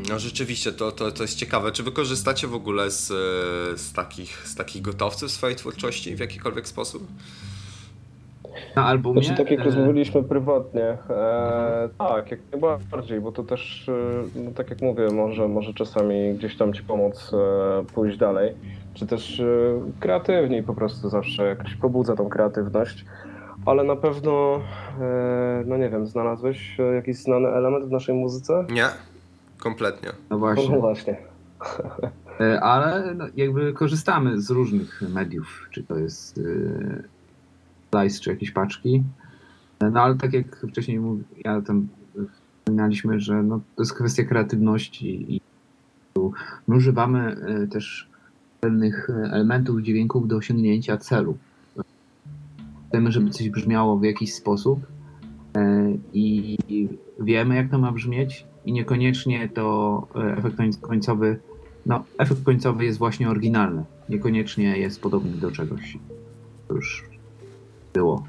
[0.09, 1.73] No rzeczywiście, to, to, to jest ciekawe.
[1.73, 3.09] Czy wy korzystacie w ogóle z,
[3.81, 7.07] z, takich, z takich gotowców w swojej twórczości w jakikolwiek sposób?
[8.77, 9.23] Na albumie.
[9.23, 14.51] Znaczy, tak jak e, rozmawialiśmy prywatnie, e, tak, jak najbardziej, bo to też, e, no,
[14.51, 18.55] tak jak mówię, może, może czasami gdzieś tam ci pomóc e, pójść dalej,
[18.95, 19.45] czy też e,
[20.01, 23.05] kreatywniej po prostu zawsze jakoś pobudza tą kreatywność,
[23.67, 24.61] ale na pewno,
[25.01, 28.67] e, no nie wiem, znalazłeś e, jakiś znany element w naszej muzyce?
[28.71, 28.87] Nie,
[29.59, 30.09] kompletnie.
[30.09, 30.79] No No właśnie.
[30.79, 31.17] właśnie.
[32.41, 36.41] E, Ale no, jakby korzystamy z różnych mediów, czy to jest
[37.91, 39.03] slice, czy jakieś paczki.
[39.81, 41.89] No ale tak jak wcześniej mów, ja tam
[42.61, 45.41] wspominaliśmy, że no, to jest kwestia kreatywności i
[46.67, 47.37] używamy
[47.71, 48.09] też
[48.61, 51.39] pewnych elementów dźwięków do osiągnięcia celu.
[52.93, 54.87] Chcemy, żeby coś brzmiało w jakiś sposób
[55.57, 56.59] e, i
[57.21, 61.39] wiemy, jak to ma brzmieć i niekoniecznie to e, efekt koń- końcowy
[61.87, 63.85] no, efekt końcowy jest właśnie oryginalny.
[64.09, 65.99] Niekoniecznie jest podobny do czegoś,
[66.69, 67.05] co już
[67.95, 68.25] było.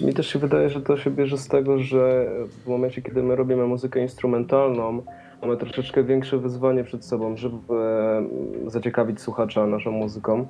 [0.00, 2.30] Mi też się wydaje, że to się bierze z tego, że
[2.64, 5.02] w momencie, kiedy my robimy muzykę instrumentalną,
[5.42, 10.46] mamy troszeczkę większe wyzwanie przed sobą, żeby e, zaciekawić słuchacza naszą muzyką.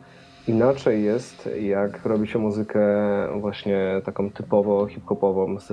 [0.48, 2.80] Inaczej jest, jak robi się muzykę
[3.40, 5.66] właśnie taką typowo hip-hopową z,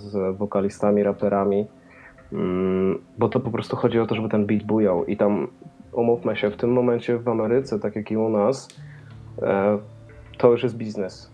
[0.00, 1.66] z wokalistami, raperami,
[2.34, 5.48] Mm, bo to po prostu chodzi o to, żeby ten beat bujał i tam
[5.92, 8.68] umówmy się, w tym momencie w Ameryce, tak jak i u nas,
[9.42, 9.78] e,
[10.38, 11.30] to już jest biznes.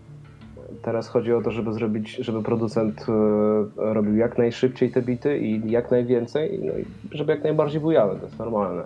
[0.81, 5.71] Teraz chodzi o to, żeby zrobić, żeby producent e, robił jak najszybciej te bity i
[5.71, 8.83] jak najwięcej, no i żeby jak najbardziej bujały, to jest normalne.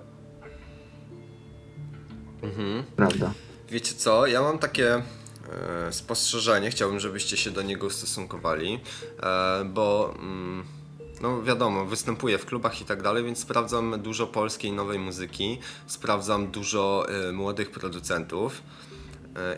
[2.44, 2.84] Mhm.
[2.96, 3.32] Prawda.
[3.70, 5.02] Wiecie co, ja mam takie e,
[5.92, 8.80] spostrzeżenie, chciałbym, żebyście się do niego ustosunkowali,
[9.24, 10.64] e, bo mm,
[11.22, 16.48] no wiadomo, występuję w klubach i tak dalej, więc sprawdzam dużo polskiej nowej muzyki, sprawdzam
[16.48, 18.62] dużo y, młodych producentów.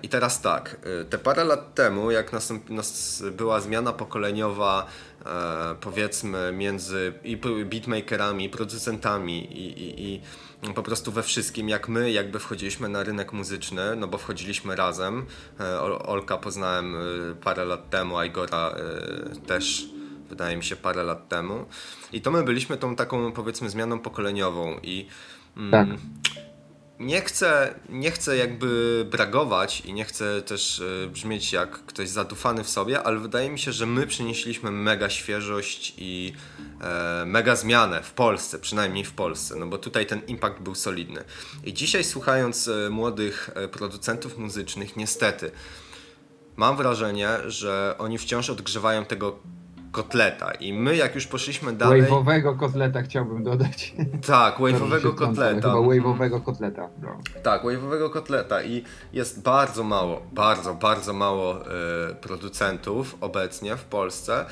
[0.03, 0.76] I teraz tak,
[1.10, 4.86] te parę lat temu, jak nastąpi, nas, była zmiana pokoleniowa,
[5.26, 10.22] e, powiedzmy, między i beatmakerami, i producentami i, i, i
[10.76, 15.26] po prostu we wszystkim, jak my jakby wchodziliśmy na rynek muzyczny, no bo wchodziliśmy razem.
[15.60, 16.95] E, Ol- Olka poznałem
[17.32, 18.76] y, parę lat temu, a Igora
[19.36, 19.86] y, też
[20.30, 21.66] wydaje mi się parę lat temu.
[22.14, 25.08] I to my byliśmy tą taką powiedzmy zmianą pokoleniową i
[25.58, 25.88] mm, Tak.
[26.99, 32.63] Nie chcę, nie chcę jakby bragować i nie chcę też e, brzmieć jak ktoś zadufany
[32.63, 36.33] w sobie, ale wydaje mi się, że my przynieśliśmy mega świeżość i
[36.81, 41.23] e, mega zmianę w Polsce, przynajmniej w Polsce, no bo tutaj ten impact był solidny.
[41.63, 45.51] I dzisiaj słuchając e, młodych e, producentów muzycznych, niestety,
[46.55, 49.39] mam wrażenie, że oni wciąż odgrzewają tego
[49.97, 52.03] kotleta i my jak już poszliśmy dalej...
[52.03, 53.93] Wave'owego kotleta chciałbym dodać.
[54.27, 55.61] Tak, wave'owego kotleta.
[55.61, 56.89] Chyba wave'owego kotleta.
[57.01, 57.17] No.
[57.43, 58.83] Tak, wave'owego kotleta i
[59.13, 64.45] jest bardzo mało, bardzo, bardzo mało e, producentów obecnie w Polsce,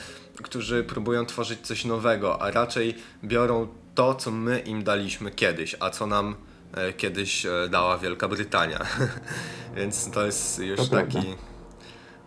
[0.43, 5.89] którzy próbują tworzyć coś nowego, a raczej biorą to, co my im daliśmy kiedyś, a
[5.89, 6.35] co nam
[6.73, 8.79] e, kiedyś e, dała Wielka Brytania.
[9.77, 11.21] Więc to jest już To taki,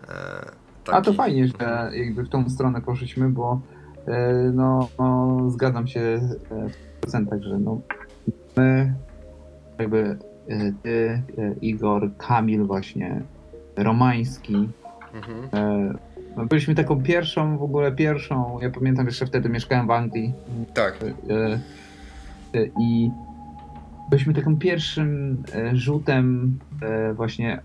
[0.06, 0.57] prawda.
[0.89, 0.99] E, taki...
[0.99, 3.61] A to fajnie, że jakby w tą stronę poszliśmy, bo
[4.07, 6.20] e, no, no zgadzam się e,
[6.68, 7.80] w procentach, że no
[8.57, 8.95] my
[9.78, 10.18] jakby
[10.49, 13.20] e, ty, e, Igor, Kamil właśnie,
[13.76, 14.68] Romański,
[15.14, 15.49] Mhm.
[15.53, 15.95] e,
[16.36, 20.32] no byliśmy taką pierwszą, w ogóle pierwszą, ja pamiętam jeszcze wtedy mieszkałem w Anglii
[20.74, 21.07] Tak, e,
[22.61, 23.11] e, i
[24.11, 27.61] byliśmy takim pierwszym e, rzutem e, właśnie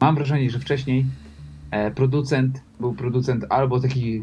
[0.00, 1.21] mam wrażenie, że wcześniej e,
[1.94, 4.22] producent był producent albo taki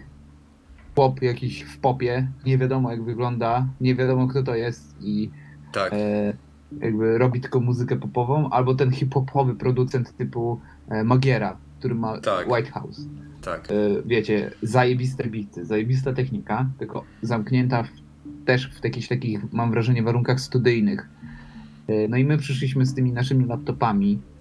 [0.95, 5.29] pop jakiś w popie, nie wiadomo jak wygląda, nie wiadomo kto to jest i
[5.71, 6.33] tak, e,
[6.81, 12.51] jakby robi tylko muzykę popową, albo ten hip-hopowy producent typu e, Magiera, który ma Tak.
[12.51, 13.01] White House.
[13.41, 13.67] tak.
[13.71, 13.73] E,
[14.05, 17.89] wiecie, zajebiste bity, zajebista technika, tylko zamknięta w,
[18.45, 21.09] też w jakichś takich, mam wrażenie, warunkach studyjnych.
[21.87, 24.38] E, No i my przyszliśmy z tymi naszymi laptopami e,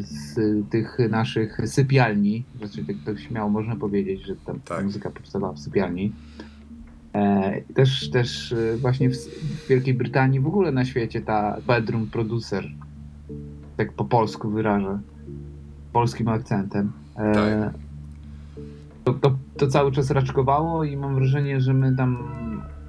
[0.00, 0.34] z
[0.70, 4.84] tych naszych sypialni, znaczy tak to śmiało można powiedzieć, że ta Tak.
[4.84, 6.12] muzyka powstawała w sypialni.
[7.14, 12.06] E, Też, też e, właśnie w, w Wielkiej Brytanii, w ogóle na świecie ta bedroom
[12.06, 12.64] producer,
[13.76, 14.98] tak po polsku wyrażę,
[15.92, 16.92] polskim akcentem.
[17.16, 17.74] E, Tak.
[19.04, 22.16] to, to, to cały czas raczkowało i mam wrażenie, że my tam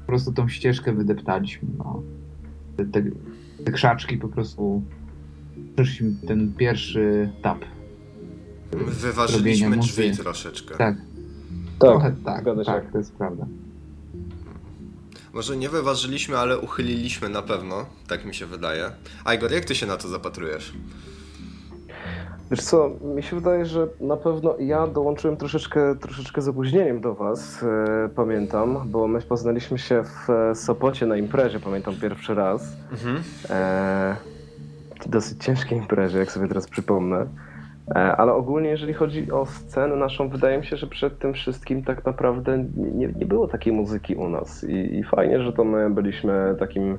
[0.02, 1.70] po prostu tą ścieżkę wydeptaliśmy.
[1.78, 2.02] No.
[2.78, 3.04] Te, te,
[3.66, 4.84] te krzaczki po prostu
[5.76, 7.58] przeszliśmy ten pierwszy etap.
[8.72, 10.76] Wyważyliśmy robienia drzwi troszeczkę.
[10.78, 11.06] Tak, Tak,
[11.80, 12.72] trochę tak, zgadza się.
[12.72, 13.46] tak, to jest prawda.
[15.34, 18.92] Może nie wyważyliśmy, ale uchyliliśmy na pewno, tak mi się wydaje.
[19.26, 20.74] A Igor, jak ty się na to zapatrujesz?
[22.52, 27.16] Wiesz co, mi się wydaje, że na pewno ja dołączyłem troszeczkę, troszeczkę z opóźnieniem do
[27.16, 32.74] was, e, pamiętam, bo my poznaliśmy się w e, Sopocie na imprezie, pamiętam pierwszy raz.
[32.92, 33.24] Mhm.
[33.50, 34.16] E,
[35.10, 37.28] dosyć ciężkiej imprezie, jak sobie teraz przypomnę.
[37.90, 41.84] E, ale ogólnie, jeżeli chodzi o scenę naszą, wydaje mi się, że przed tym wszystkim
[41.84, 44.64] tak naprawdę nie, nie było takiej muzyki u nas.
[44.64, 46.98] I, I fajnie, że to my byliśmy takim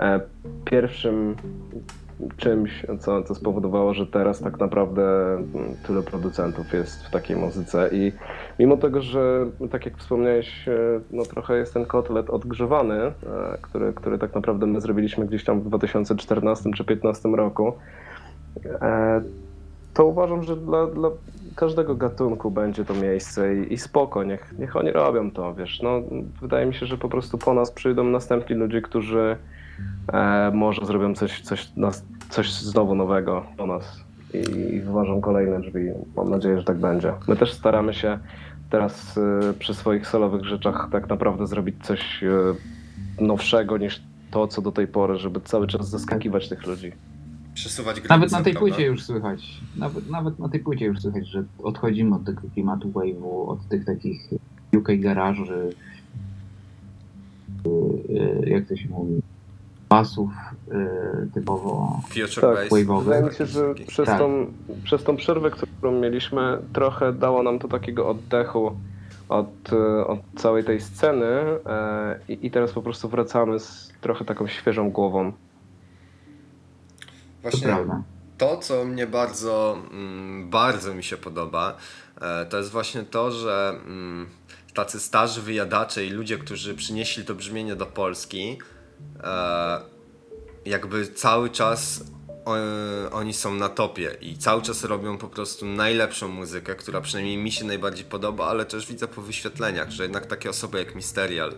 [0.00, 0.20] e,
[0.64, 1.36] pierwszym
[2.36, 5.46] czymś, co, co spowodowało, że teraz tak naprawdę mm,
[5.86, 7.88] tyle producentów jest w takiej muzyce.
[7.92, 8.12] I
[8.58, 13.12] mimo tego, że tak jak wspomniałeś, e, no trochę jest ten kotlet odgrzewany, e,
[13.62, 17.72] który, który tak naprawdę my zrobiliśmy gdzieś tam w 2014 czy 2015 roku,
[18.64, 19.20] e,
[19.94, 21.10] to uważam, że dla, dla
[21.56, 25.82] każdego gatunku będzie to miejsce i, i spoko, niech, niech oni robią to, wiesz.
[25.82, 26.00] No,
[26.40, 29.36] wydaje mi się, że po prostu po nas przyjdą następni ludzie, którzy
[30.12, 34.00] e, może zrobią coś, coś, nas, coś znowu nowego po nas
[34.34, 35.80] i, i wyważą kolejne drzwi.
[36.16, 37.12] Mam nadzieję, że tak będzie.
[37.28, 38.18] My też staramy się
[38.70, 44.62] teraz e, przy swoich solowych rzeczach tak naprawdę zrobić coś e, nowszego niż to, co
[44.62, 46.92] do tej pory, żeby cały czas zaskakiwać tych ludzi.
[47.54, 48.60] Przesuwać granice, Nawet na tej prawda?
[48.60, 52.88] płycie już słychać, nawet, nawet na tej płycie już słychać, że odchodzimy od tego klimatu
[52.88, 54.20] wave'u, od tych takich
[54.76, 55.70] UK garaży,
[57.66, 59.22] y, jak to się mówi,
[59.88, 60.30] basów
[60.72, 62.68] y, typowo Future Tak, Bass.
[62.68, 63.04] wave'owy.
[63.04, 64.18] Wydaje mi się, że przez, Tak.
[64.18, 64.46] tą,
[64.84, 68.76] przez tą przerwę, którą mieliśmy, trochę dało nam to takiego oddechu
[69.28, 74.46] od, e, od całej tej sceny e, i, teraz po prostu wracamy z trochę taką
[74.48, 75.32] świeżą głową.
[75.32, 75.38] to
[77.42, 78.02] Właśnie prawda.
[78.38, 81.76] to, co mnie bardzo, mm, bardzo mi się podoba,
[82.20, 84.26] e, to jest właśnie to, że mm,
[84.74, 88.58] tacy starzy wyjadacze i ludzie, którzy przynieśli to brzmienie do Polski,
[90.64, 92.04] jakby cały czas
[93.12, 97.52] oni są na topie i cały czas robią po prostu najlepszą muzykę, która przynajmniej mi
[97.52, 101.54] się najbardziej podoba, ale też widzę po wyświetleniach, że jednak takie osoby jak Mysterial,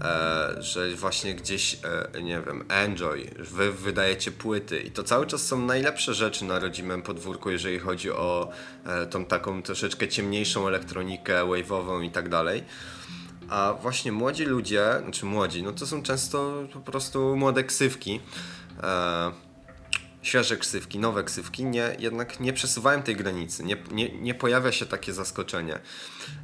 [0.00, 1.78] e, że właśnie gdzieś,
[2.14, 6.58] e, nie wiem, Enjoy, wy wydajecie płyty i to cały czas są najlepsze rzeczy na
[6.58, 8.50] rodzimym podwórku, jeżeli chodzi o
[8.86, 12.64] e, tą taką troszeczkę ciemniejszą elektronikę, wave'ową i tak dalej.
[13.50, 18.20] A właśnie młodzi ludzie, znaczy młodzi, no to są często po prostu młode ksywki,
[18.82, 19.32] e,
[20.22, 24.86] świeże ksywki, nowe ksywki, nie, jednak nie przesuwają tej granicy, nie, nie, nie pojawia się
[24.86, 25.78] takie zaskoczenie.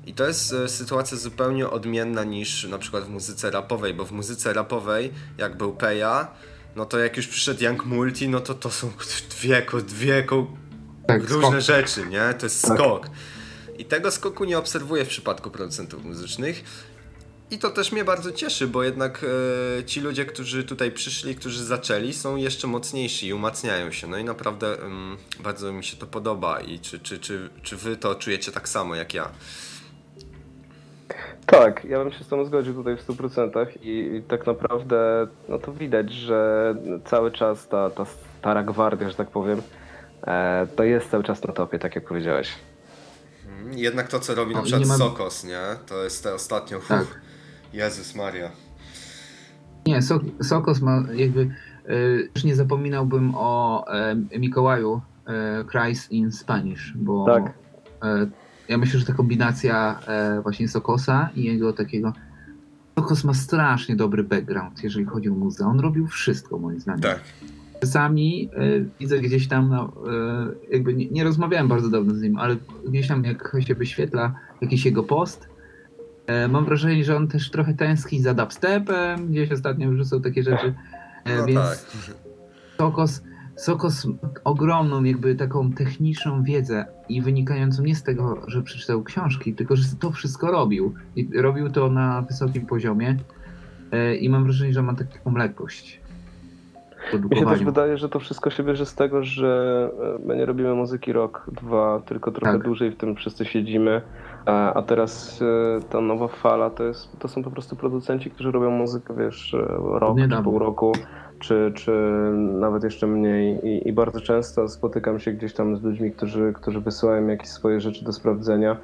[0.07, 4.13] I to jest e, sytuacja zupełnie odmienna niż na przykład w muzyce rapowej, bo w
[4.13, 6.29] muzyce rapowej, jak był Peja,
[6.77, 8.91] no to jak już przyszedł Young Multi, no to to są
[9.31, 10.27] dwie, dwie
[11.07, 11.61] Tak, różne skok.
[11.61, 12.35] rzeczy, nie?
[12.39, 12.79] To jest Tak.
[12.79, 13.11] skok.
[13.79, 16.65] I tego skoku nie obserwuję w przypadku producentów muzycznych.
[17.51, 19.25] I to też mnie bardzo cieszy, bo jednak
[19.79, 24.07] e, ci ludzie, którzy tutaj przyszli, którzy zaczęli, są jeszcze mocniejsi i umacniają się.
[24.07, 26.61] No i naprawdę em, bardzo mi się to podoba.
[26.61, 29.29] I czy, czy, czy, czy wy to czujecie tak samo jak ja?
[31.47, 35.59] Tak, ja bym się z tą zgodził tutaj w 100% i, i tak naprawdę no
[35.59, 36.75] to widać, że
[37.05, 38.05] cały czas ta, ta
[38.39, 39.63] stara gwardia, że tak powiem,
[40.27, 42.49] e, to jest cały czas na topie, tak jak powiedziałeś.
[43.47, 45.61] Mm, Jednak to, co robi na No przykład nie mam- Sokos, nie?
[45.87, 46.81] To jest te ostatnio.
[46.89, 47.07] Tak.
[47.77, 48.51] Jezus Maria.
[49.87, 51.41] Nie, Sok Sokos ma jakby.
[51.91, 53.85] y, Też nie zapominałbym o
[54.33, 57.53] e, Mikołaju e, Christ in Spanish, bo Tak.
[58.03, 58.27] e,
[58.69, 62.13] ja myślę, że ta kombinacja e, właśnie Sokosa i jego takiego.
[62.99, 65.67] Sokos ma strasznie dobry background, jeżeli chodzi o muzykę.
[65.67, 67.01] On robił wszystko, moim zdaniem.
[67.03, 67.21] Tak.
[67.81, 68.61] Czasami e,
[69.01, 72.57] widzę gdzieś tam, no, e, jakby nie, nie rozmawiałem bardzo dawno z nim, ale
[72.89, 75.56] gdzieś tam jak się wyświetla jakiś jego post, e,
[76.49, 80.75] mam wrażenie, że on też trochę tęskni za dubstepem, gdzieś ostatnio wrzucał takie rzeczy,
[81.25, 81.79] e, No więc tak.
[82.79, 83.23] Sokos,
[83.57, 84.15] Sokos ma
[84.45, 89.85] ogromną jakby taką techniczną wiedzę i wynikającą nie z tego, że przeczytał książki, tylko że
[90.01, 93.17] to wszystko robił i robił to na wysokim poziomie
[93.93, 96.01] e, i mam wrażenie, że ma taką lekkość
[97.31, 99.91] Mi się też wydaje, że to wszystko się bierze z tego, że
[100.23, 102.63] e, my nie robimy muzyki rok, dwa, tylko trochę Tak.
[102.65, 104.03] dłużej w tym wszyscy siedzimy,
[104.47, 108.71] a, teraz e, ta nowa fala to, jest, to są po prostu producenci, którzy robią
[108.71, 109.59] muzykę, wiesz, e,
[109.99, 110.93] rok czy pół roku,
[111.39, 111.93] czy, czy
[112.35, 116.81] nawet jeszcze mniej I, i bardzo często spotykam się gdzieś tam z ludźmi, którzy, którzy
[116.81, 118.77] wysyłają jakieś swoje rzeczy do sprawdzenia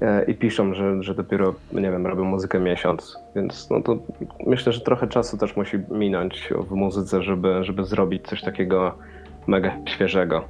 [0.00, 3.98] e, i piszą, że, że dopiero, nie wiem, robią muzykę miesiąc, więc no to
[4.46, 8.94] myślę, że trochę czasu też musi minąć w muzyce, żeby, żeby zrobić coś takiego
[9.46, 10.44] mega świeżego.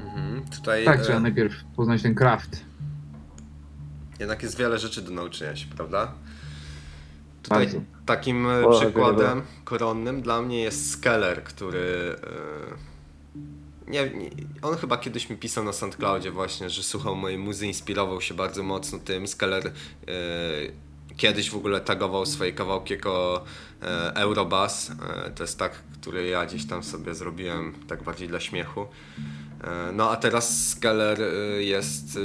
[0.00, 0.42] Mhm.
[0.56, 2.71] Tutaj Tak, e, trzeba najpierw poznać ten craft.
[4.22, 6.12] Jednak jest wiele rzeczy do nauczenia się, prawda?
[7.42, 7.80] Tutaj Bardzo.
[8.06, 12.16] takim e, O, przykładem koronnym dla mnie jest Skeller, który.
[12.22, 12.92] e,
[13.90, 14.30] Nie, nie,
[14.62, 18.62] on chyba kiedyś mi pisał na SoundCloudzie właśnie, że słuchał mojej muzy, inspirował się bardzo
[18.62, 19.28] mocno tym.
[19.28, 19.72] Skeller e,
[21.16, 23.44] kiedyś w ogóle tagował swoje kawałki jako
[23.82, 24.90] e, Eurobass.
[24.90, 28.86] E, to jest tak, który ja gdzieś tam sobie zrobiłem, tak bardziej dla śmiechu.
[29.92, 31.18] No a teraz Skeller
[31.58, 32.18] jest,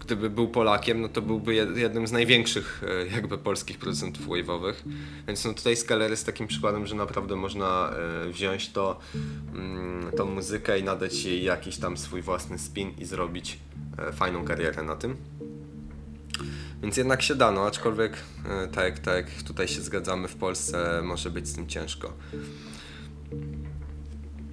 [0.00, 4.74] gdyby był Polakiem, no to byłby jed- jednym z największych e, jakby polskich producentów wave'owych.
[5.26, 7.90] Więc no tutaj Skeller jest takim przykładem, że naprawdę można
[8.26, 8.98] e, wziąć to,
[9.54, 13.58] mm, tą muzykę i nadać jej jakiś tam swój własny spin i zrobić
[13.98, 15.16] e, fajną karierę na tym.
[16.82, 18.16] Więc jednak się da, no aczkolwiek
[18.72, 22.12] tak, tak tutaj się zgadzamy w Polsce może być z tym ciężko.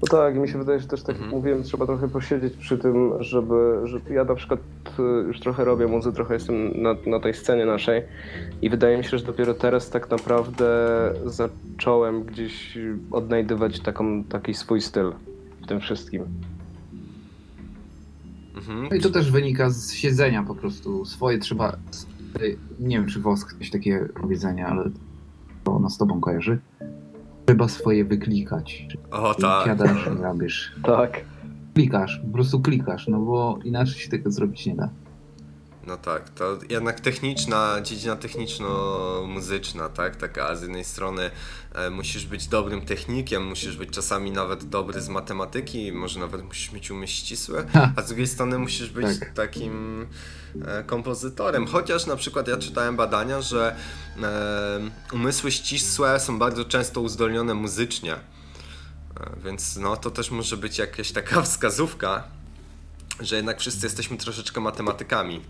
[0.02, 1.32] No tak, i mi się wydaje, że też tak jak Mhm.
[1.36, 4.60] mówiłem, trzeba trochę posiedzieć przy tym, żeby, żeby ja na przykład
[5.00, 8.02] y, już trochę robię muzy, trochę jestem na, na tej scenie naszej
[8.62, 10.66] i wydaje mi się, że dopiero teraz tak naprawdę
[11.26, 12.78] zacząłem gdzieś
[13.12, 15.14] odnajdywać taką, taki swój styl
[15.62, 16.24] w tym wszystkim.
[18.56, 18.88] Mhm.
[18.90, 21.06] No i to też wynika z siedzenia po prostu.
[21.06, 21.78] Swoje trzeba.
[22.80, 24.90] Nie wiem, czy wosk coś takie powiedzenie, ale
[25.64, 26.60] to ona z tobą kojarzy.
[27.48, 28.88] Trzeba swoje wyklikać.
[29.12, 29.66] O tak.
[29.66, 30.72] Siadasz i robisz.
[30.84, 31.26] Tak.
[31.74, 34.90] Klikasz, po prostu klikasz, no bo inaczej się tego zrobić nie da.
[35.88, 40.16] No tak, to jednak techniczna, dziedzina techniczno-muzyczna, tak?
[40.16, 41.32] Taka, a z jednej strony
[41.76, 46.72] e, musisz być dobrym technikiem, musisz być czasami nawet dobry z matematyki, może nawet musisz
[46.72, 47.66] mieć umysł ścisły,
[47.96, 49.34] a z drugiej strony musisz być Tak.
[49.34, 50.08] takim
[50.66, 51.68] e, kompozytorem.
[51.68, 53.76] Chociaż na przykład ja czytałem badania, że
[54.24, 54.80] e,
[55.14, 58.14] umysły ścisłe są bardzo często uzdolnione muzycznie.
[58.14, 58.20] E,
[59.44, 62.24] Więc no to też może być jakaś taka wskazówka,
[63.20, 65.42] że jednak wszyscy jesteśmy troszeczkę matematykami.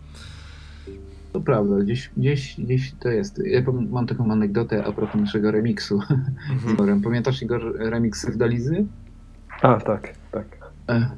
[1.34, 3.41] To prawda, gdzieś, gdzieś, gdzieś to jest.
[3.45, 5.99] Ja mam taką anegdotę a propos naszego remiksu.
[6.65, 7.01] z Igorem.
[7.01, 8.86] Pamiętasz Igor remix Serdalizy?
[9.61, 10.71] A, tak, tak.
[10.89, 11.11] E,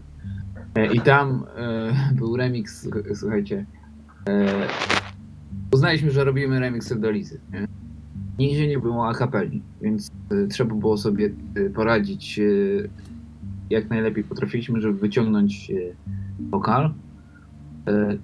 [0.76, 3.66] e, I tam e, był remix, słuchajcie.
[4.30, 4.68] E,
[5.74, 7.39] uznaliśmy, że robimy remix Serdalizy.
[7.53, 7.68] Nie?
[8.39, 11.30] Nigdzie nie było akapeli, więc e, trzeba było sobie
[11.76, 12.39] poradzić
[13.70, 15.72] jak najlepiej potrafiliśmy, żeby wyciągnąć
[16.49, 16.93] wokal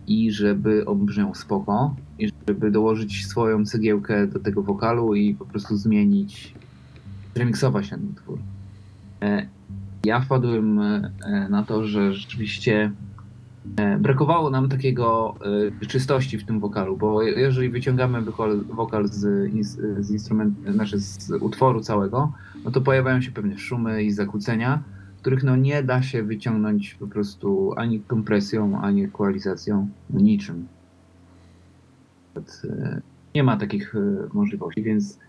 [0.07, 5.45] i żeby on brzmiał spoko i żeby dołożyć swoją cegiełkę do tego wokalu i po
[5.45, 6.53] prostu zmienić,
[7.35, 8.39] remiksować ten utwór.
[9.21, 9.47] E,
[10.05, 11.11] ja wpadłem e,
[11.49, 12.91] na to, że rzeczywiście
[13.77, 15.35] e, brakowało nam takiego
[15.87, 18.21] czystości w tym wokalu, bo jeżeli wyciągamy
[18.73, 19.51] wokal, z,
[20.05, 22.31] z instrument, znaczy z utworu całego,
[22.65, 24.83] no to pojawiają się pewne szumy i zakłócenia,
[25.25, 30.67] których no nie da się wyciągnąć po prostu ani kompresją, ani ekwalizacją, no niczym.
[32.37, 33.01] E,
[33.35, 33.99] Nie ma takich e,
[34.33, 35.19] możliwości, więc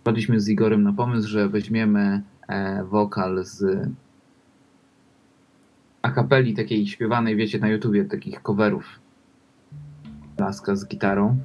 [0.00, 3.88] wpadliśmy z Igorem na pomysł, że weźmiemy e, wokal z
[6.02, 8.84] akapeli takiej śpiewanej, wiecie, na YouTubie, takich coverów.
[10.38, 11.36] Laska z gitarą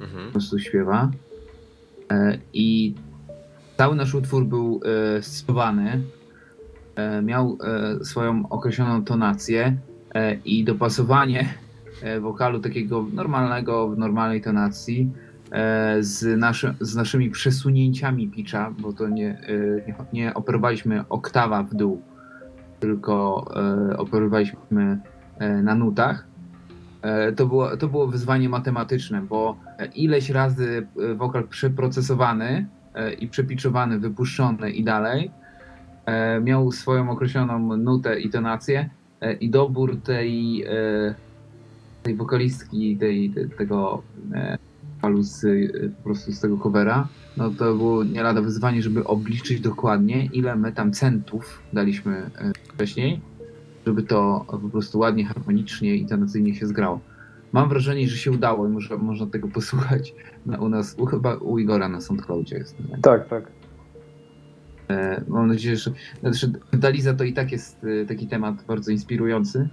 [0.00, 0.26] Mhm.
[0.26, 1.10] po prostu śpiewa.
[2.52, 2.94] I
[3.78, 4.80] cały nasz utwór był
[5.20, 6.00] spowany.
[6.98, 7.58] E, miał
[8.00, 9.76] e, swoją określoną tonację
[10.14, 11.48] e, i dopasowanie
[12.20, 15.10] wokalu takiego normalnego, w normalnej tonacji
[16.00, 19.38] z, naszy, z naszymi przesunięciami pitcha, bo to nie,
[19.86, 22.02] nie, nie operowaliśmy oktawa w dół,
[22.80, 23.44] tylko
[23.96, 24.98] operowaliśmy
[25.62, 26.26] na nutach.
[27.36, 29.56] To było, to było wyzwanie matematyczne, bo
[29.94, 30.86] ileś razy
[31.16, 32.66] wokal przeprocesowany
[33.20, 35.30] i przepiczowany, wypuszczony i dalej
[36.40, 38.90] miał swoją określoną nutę i tonację
[39.20, 41.14] e, i dobór tej, e,
[42.02, 44.02] tej wokalistki, tej, te, tego
[44.34, 44.58] e,
[44.94, 49.04] wokalu z, e, po prostu z tego covera, no to było nie lada wyzwanie, żeby
[49.04, 53.20] obliczyć dokładnie, ile my tam centów daliśmy e, wcześniej,
[53.86, 57.00] żeby to po prostu ładnie, harmonicznie i tonacyjnie się zgrało.
[57.52, 60.14] Mam wrażenie, że się udało i może, można tego posłuchać
[60.60, 62.76] u nas, u, chyba u Igora na SoundCloudzie jest.
[63.02, 63.57] Tak, tak.
[64.90, 69.68] E, Mam nadzieję, że znaczy, Daliza to i tak jest e, taki temat bardzo inspirujący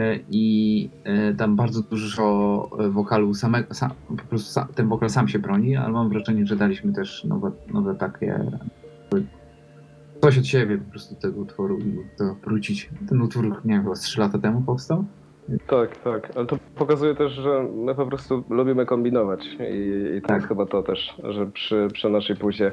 [0.00, 0.90] e, i
[1.38, 5.92] tam bardzo dużo wokalu samego, sam, po prostu sa, ten wokal sam się broni, ale
[5.92, 8.40] mam wrażenie, że daliśmy też nowe, nowe takie
[10.20, 12.90] coś od siebie po prostu tego utworu i to wrócić.
[13.08, 15.04] Ten utwór, nie wiem, chyba z 3 lata temu powstał?
[15.66, 20.28] Tak, tak, ale to pokazuje też, że my po prostu lubimy kombinować i, i to
[20.28, 20.36] Tak.
[20.36, 22.72] jest chyba to też, że przy, przy naszej płycie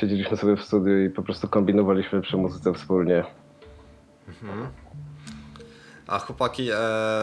[0.00, 3.24] siedzieliśmy sobie w studiu i po prostu kombinowaliśmy przy muzyce wspólnie.
[4.28, 4.66] Mhm.
[6.06, 6.76] A chłopaki, e,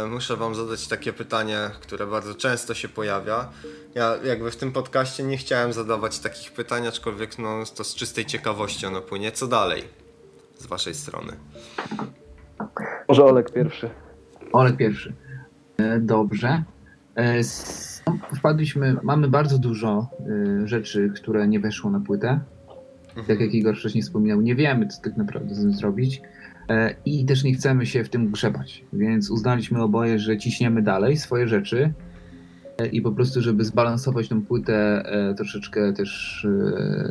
[0.10, 3.50] muszę wam zadać takie pytanie, które bardzo często się pojawia.
[3.96, 8.26] Ja jakby w tym podcaście nie chciałem zadawać takich pytań, aczkolwiek no, to z czystej
[8.26, 9.32] ciekawości ono płynie.
[9.32, 9.84] Co dalej
[10.58, 11.34] z waszej strony?
[13.08, 13.90] Może Olek pierwszy.
[14.54, 15.14] Olek pierwszy.
[15.78, 16.64] E, Dobrze.
[17.16, 17.99] E, s-
[18.36, 20.10] Wpadliśmy, mamy bardzo dużo
[20.64, 22.39] e, rzeczy, które nie weszło na płytę.
[23.28, 26.22] Tak jak Igor wcześniej wspominał, nie wiemy, co tak naprawdę z tym zrobić.
[26.70, 28.86] E, I też nie chcemy się w tym grzebać.
[28.93, 31.93] Więc uznaliśmy oboje, że ciśniemy dalej swoje rzeczy.
[32.78, 36.47] e, I po prostu, żeby zbalansować tą płytę e, troszeczkę też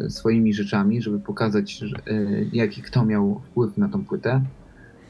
[0.08, 1.84] swoimi rzeczami, żeby pokazać,
[2.52, 4.40] jaki kto miał wpływ na tą płytę.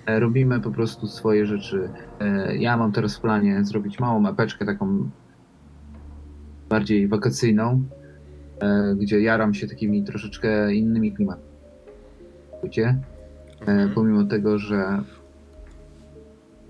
[0.07, 1.89] Robimy po prostu swoje rzeczy.
[2.59, 5.11] Ja mam teraz w planie zrobić małą epeczkę taką
[6.69, 7.83] bardziej wakacyjną,
[8.61, 11.49] e, gdzie jaram się takimi troszeczkę innymi klimatami.
[12.65, 12.85] Wiecie?
[13.61, 13.91] E, Mhm.
[13.95, 15.03] Pomimo tego, że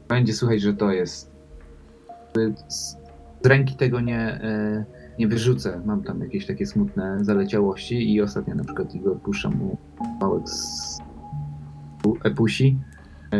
[0.08, 1.30] będzie słuchać, że to jest.
[2.68, 2.96] Z
[3.46, 4.84] ręki tego nie, e,
[5.18, 5.80] nie wyrzucę.
[5.86, 9.76] Mam tam jakieś takie smutne zaleciałości i ostatnio na przykład Igor puszcza mu
[10.20, 10.98] kawałek z
[12.02, 12.78] pu- epusi.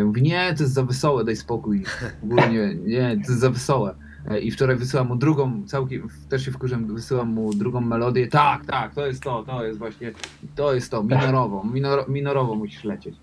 [0.04, 1.84] Mówi, nie, to jest za wesołe, daj spokój.
[2.22, 3.94] W ogóle nie, nie, to jest za wesołe.
[4.30, 8.26] E, I wczoraj wysyłam mu drugą, całkiem, też się wkurzem, wysyłam mu drugą melodię.
[8.28, 10.12] Tak, tak, to jest to, to jest właśnie,
[10.54, 13.16] to jest to, minorową, minor, minorowo musisz lecieć.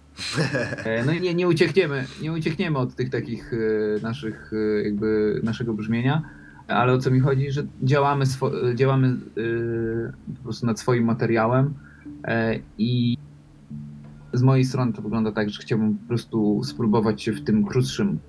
[0.86, 3.58] E, No i nie, nie uciekniemy, nie uciekniemy od tych takich e,
[4.02, 4.52] naszych,
[4.84, 6.22] jakby naszego brzmienia,
[6.68, 9.16] ale o co mi chodzi, że działamy, swo- działamy
[10.38, 11.74] po prostu nad swoim materiałem
[12.78, 13.18] i
[14.34, 18.20] z mojej strony to wygląda tak, że chciałbym po prostu spróbować się w tym krótszym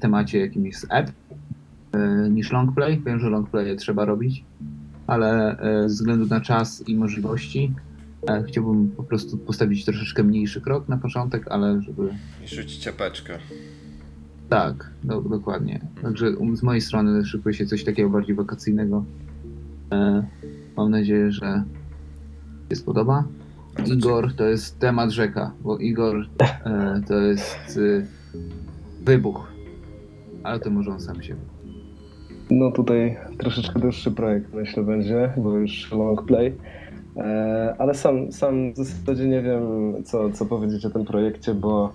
[0.00, 1.10] temacie, jakim jest app,
[2.30, 3.02] niż longplay.
[3.06, 4.44] Wiem, że longplaye trzeba robić,
[5.06, 7.74] ale e, ze względu na czas i możliwości
[8.28, 12.08] e, chciałbym po prostu postawić troszeczkę mniejszy krok na początek, ale żeby
[12.44, 13.38] I rzucić ciapeczkę.
[14.48, 15.80] Tak, do, dokładnie.
[16.02, 19.04] Także z mojej strony szykuje się coś takiego bardziej wakacyjnego.
[19.92, 20.26] E,
[20.76, 21.64] mam nadzieję, że
[22.70, 23.24] się spodoba.
[23.86, 28.06] Igor to jest temat rzeka, bo Igor e, to jest e,
[29.04, 29.52] wybuch.
[30.42, 31.36] Ale to może on sam się.
[32.50, 36.54] No tutaj troszeczkę dłuższy projekt myślę będzie, bo już long play.
[37.16, 39.62] E, ale sam, sam w zasadzie nie wiem,
[40.04, 41.92] co, co powiedzieć o tym projekcie, bo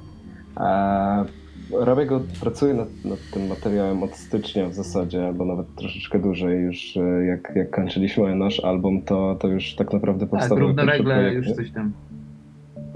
[0.58, 1.26] e,
[1.72, 6.62] robię go, pracuję nad, nad tym materiałem od stycznia w zasadzie, albo nawet troszeczkę dłużej.
[6.62, 10.98] Już e, jak, jak kończyliśmy nasz album, to, to już tak naprawdę Tak, powstały równolegle
[10.98, 11.50] pierwsze projekty.
[11.50, 11.92] już coś tam.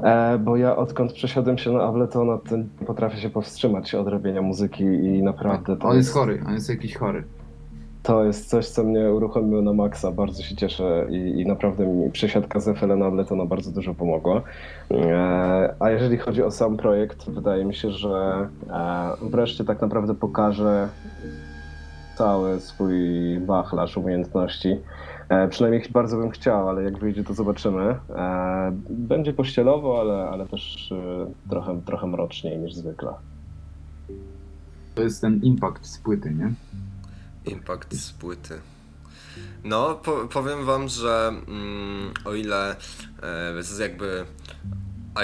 [0.03, 4.83] E, bo ja odkąd przesiadłem się na Abletona, to potrafię się powstrzymać od robienia muzyki
[4.83, 7.23] i naprawdę to On jest chory, on jest jakiś chory.
[8.03, 10.11] To jest coś, co mnie uruchomiło na maksa.
[10.11, 14.41] Bardzo się cieszę i, i naprawdę mi przesiadka z FL na Abletona bardzo dużo pomogła.
[14.91, 20.15] E, a jeżeli chodzi o sam projekt, wydaje mi się, że e, wreszcie tak naprawdę
[20.15, 20.89] pokażę
[22.15, 22.95] cały swój
[23.45, 24.77] wachlarz umiejętności.
[25.29, 27.95] E, przynajmniej bardzo bym chciał, ale jak wyjdzie, to zobaczymy.
[28.09, 33.13] E, będzie pościelowo, ale, ale też e, trochę, trochę mroczniej niż zwykle.
[34.95, 36.53] To jest ten impact z płyty, nie?
[37.49, 38.61] Impact z płyty.
[39.63, 42.75] No, po, powiem wam, że mm, o ile
[43.23, 44.25] e, jakby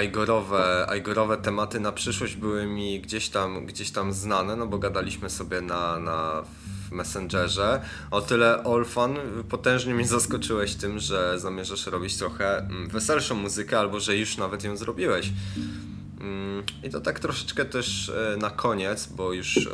[0.04, 5.30] Igorowe, Igorowe tematy na przyszłość były mi gdzieś tam, gdzieś tam znane, no bo gadaliśmy
[5.30, 6.42] sobie na, na
[6.88, 7.82] w Messengerze.
[8.10, 9.16] O tyle Olfan,
[9.48, 14.64] potężnie mnie zaskoczyłeś tym, że zamierzasz robić trochę mm, weselszą muzykę, albo że już nawet
[14.64, 15.32] ją zrobiłeś.
[16.20, 19.70] Mm, I to tak troszeczkę też e, na koniec, bo już e,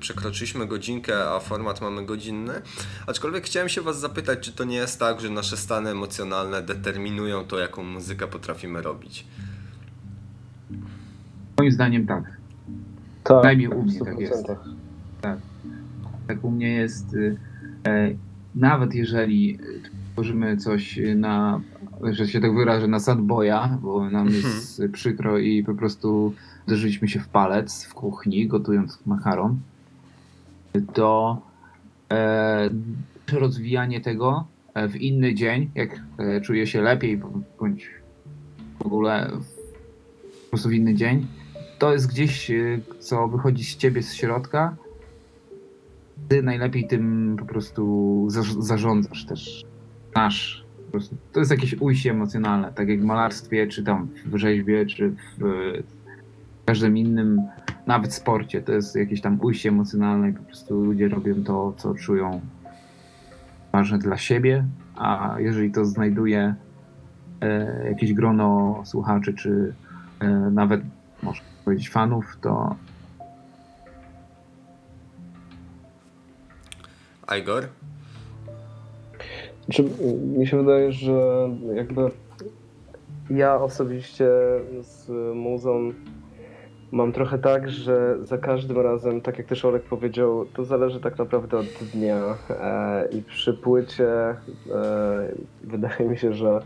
[0.00, 2.52] przekroczyliśmy godzinkę, a format mamy godzinny.
[3.06, 7.44] Aczkolwiek chciałem się Was zapytać, czy to nie jest tak, że nasze stany emocjonalne determinują
[7.44, 9.26] to, jaką muzykę potrafimy robić.
[11.58, 12.24] Moim zdaniem tak.
[13.24, 14.46] Tak, Przynajmniej u mnie tak jest.
[15.22, 15.36] 100%.
[16.28, 17.36] Tak u mnie jest, y,
[17.86, 18.10] e,
[18.54, 19.58] nawet jeżeli
[20.12, 21.60] tworzymy coś na,
[22.12, 26.34] że się tak wyrażę, na sadboja, bo nam jest przykro i po prostu
[26.66, 29.58] uderzyliśmy się w palec w kuchni, gotując makaron,
[30.92, 31.42] to
[32.12, 32.70] e,
[33.32, 34.44] rozwijanie tego
[34.74, 37.20] e, w inny dzień, jak e, czuję się lepiej,
[37.60, 37.88] bądź
[38.78, 39.44] w ogóle w,
[40.44, 41.26] po prostu w inny dzień,
[41.78, 44.76] to jest gdzieś, e, co wychodzi z ciebie z środka,
[46.28, 49.64] ty najlepiej tym po prostu za- zarządzasz też.
[50.14, 50.64] Nasz.
[51.32, 55.72] To jest jakieś ujście emocjonalne, tak jak w malarstwie, czy tam w rzeźbie, czy w
[56.66, 57.42] każdym innym,
[57.86, 58.62] nawet sporcie.
[58.62, 62.40] To jest jakieś tam ujście emocjonalne i po prostu ludzie robią to, co czują
[63.72, 64.64] ważne dla siebie,
[64.96, 66.54] a jeżeli to znajduje
[67.40, 69.74] e, jakieś grono słuchaczy, czy
[70.20, 70.80] e, nawet
[71.22, 72.76] można powiedzieć fanów, to
[77.38, 77.68] Igor?
[79.70, 79.84] Znaczy,
[80.38, 82.10] mi się wydaje, że jakby
[83.30, 84.28] ja osobiście
[84.80, 85.92] z muzą
[86.92, 91.18] mam trochę tak, że za każdym razem, tak jak też Olek powiedział, to zależy tak
[91.18, 94.36] naprawdę od dnia e, i przy płycie e,
[95.64, 96.60] wydaje mi się, że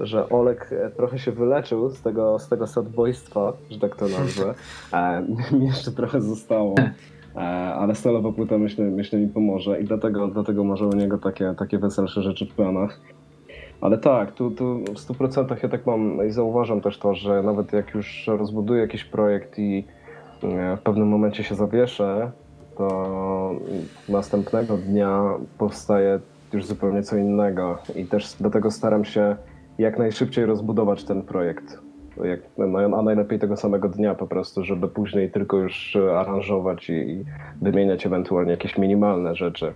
[0.00, 4.54] że Olek trochę się wyleczył z tego, z tego sadbojstwa, że tak to nazwę.
[4.92, 5.22] E,
[5.52, 6.74] mi jeszcze trochę zostało.
[7.36, 7.40] E,
[7.74, 11.78] ale solowa płyta myślę, myślę mi pomoże i dlatego, dlatego może u niego takie, takie
[11.78, 13.00] weselsze rzeczy w planach.
[13.80, 17.72] Ale tak, tu, tu w 100% ja tak mam i zauważam też to, że nawet
[17.72, 19.84] jak już rozbuduję jakiś projekt i
[20.42, 22.30] e, w pewnym momencie się zawieszę,
[22.76, 23.54] to
[24.08, 26.20] następnego dnia powstaje
[26.52, 29.36] już zupełnie co innego i też dlatego staram się
[29.78, 31.89] jak najszybciej rozbudować ten projekt.
[32.24, 36.90] Jak, no, a najlepiej tego samego dnia po prostu, żeby później tylko już e, aranżować
[36.90, 37.24] i, i
[37.62, 39.72] wymieniać ewentualnie jakieś minimalne rzeczy.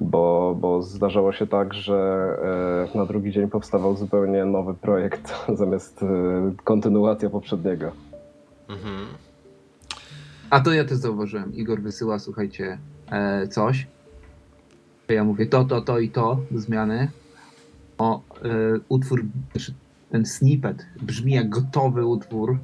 [0.00, 1.98] Bo, bo zdarzało się tak, że
[2.94, 6.06] e, na drugi dzień powstawał zupełnie nowy projekt zamiast e,
[6.64, 7.92] kontynuacja poprzedniego.
[8.68, 9.06] Mhm.
[10.50, 11.54] A to ja też zauważyłem.
[11.54, 12.78] Igor wysyła, słuchajcie,
[13.10, 13.86] e, coś.
[15.08, 17.08] Ja mówię to, to, to i to zmiany.
[17.98, 18.50] O, e,
[18.88, 19.74] utwór, znaczy
[20.10, 22.58] ten snippet brzmi jak gotowy utwór.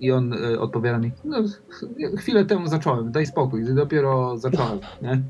[0.00, 1.36] I on e, odpowiada mi, no
[2.16, 5.22] chwilę temu zacząłem, daj spokój, dopiero zacząłem, nie?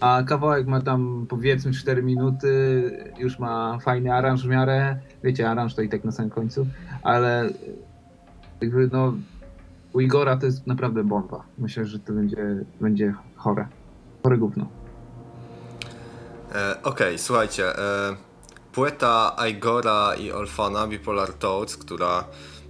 [0.00, 2.82] A kawałek ma tam powiedzmy 4 minuty,
[3.18, 4.96] już ma fajny aranż w miarę.
[5.24, 6.66] Wiecie, aranż to i tak na samym końcu,
[7.02, 7.48] ale
[8.60, 9.12] jakby no
[9.92, 11.44] u Igora to jest naprawdę bomba.
[11.58, 13.66] Myślę, że to będzie, będzie chore.
[14.22, 14.66] Chore gówno.
[16.54, 17.78] E, Okej, słuchajcie.
[17.78, 18.29] E,
[18.72, 22.24] płyta Igora i Olfana, Bipolar Toads, która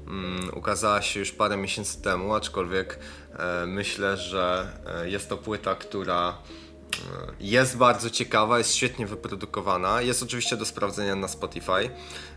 [0.07, 2.99] mm, ukazała się już parę miesięcy temu, aczkolwiek
[3.39, 4.73] e, myślę, że
[5.03, 10.03] e, jest to płyta, która e, jest bardzo ciekawa, jest świetnie wyprodukowana.
[10.03, 11.91] Jest oczywiście do sprawdzenia na Spotify.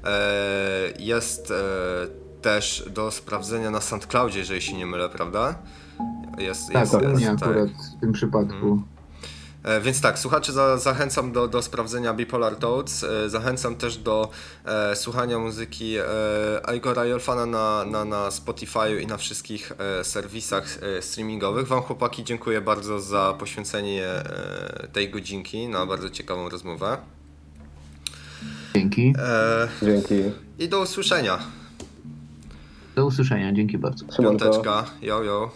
[0.03, 0.13] E,
[0.99, 1.53] Jest
[2.41, 5.55] też do sprawdzenia na SoundCloudzie, jeżeli się nie mylę, prawda?
[6.37, 7.49] Jest, Tak, jest, u jest, mnie tak.
[7.49, 8.83] akurat w tym przypadku.
[9.63, 13.03] E, Więc tak, słuchacze za, zachęcam do, do sprawdzenia Bipolar Toads.
[13.03, 14.29] E, Zachęcam też do
[14.65, 20.77] e, słuchania muzyki e, Igora Jolfana na, na, na Spotify i na wszystkich e, serwisach
[20.97, 21.67] e, streamingowych.
[21.67, 26.97] Wam chłopaki dziękuję bardzo za poświęcenie e, tej godzinki na bardzo ciekawą rozmowę.
[28.75, 29.13] Dzięki.
[29.19, 30.15] E, Dzięki.
[30.59, 31.39] I do usłyszenia.
[32.95, 34.05] Do usłyszenia, dzięki bardzo.
[34.21, 34.85] Piąteczka.
[35.01, 35.51] Jo, jo.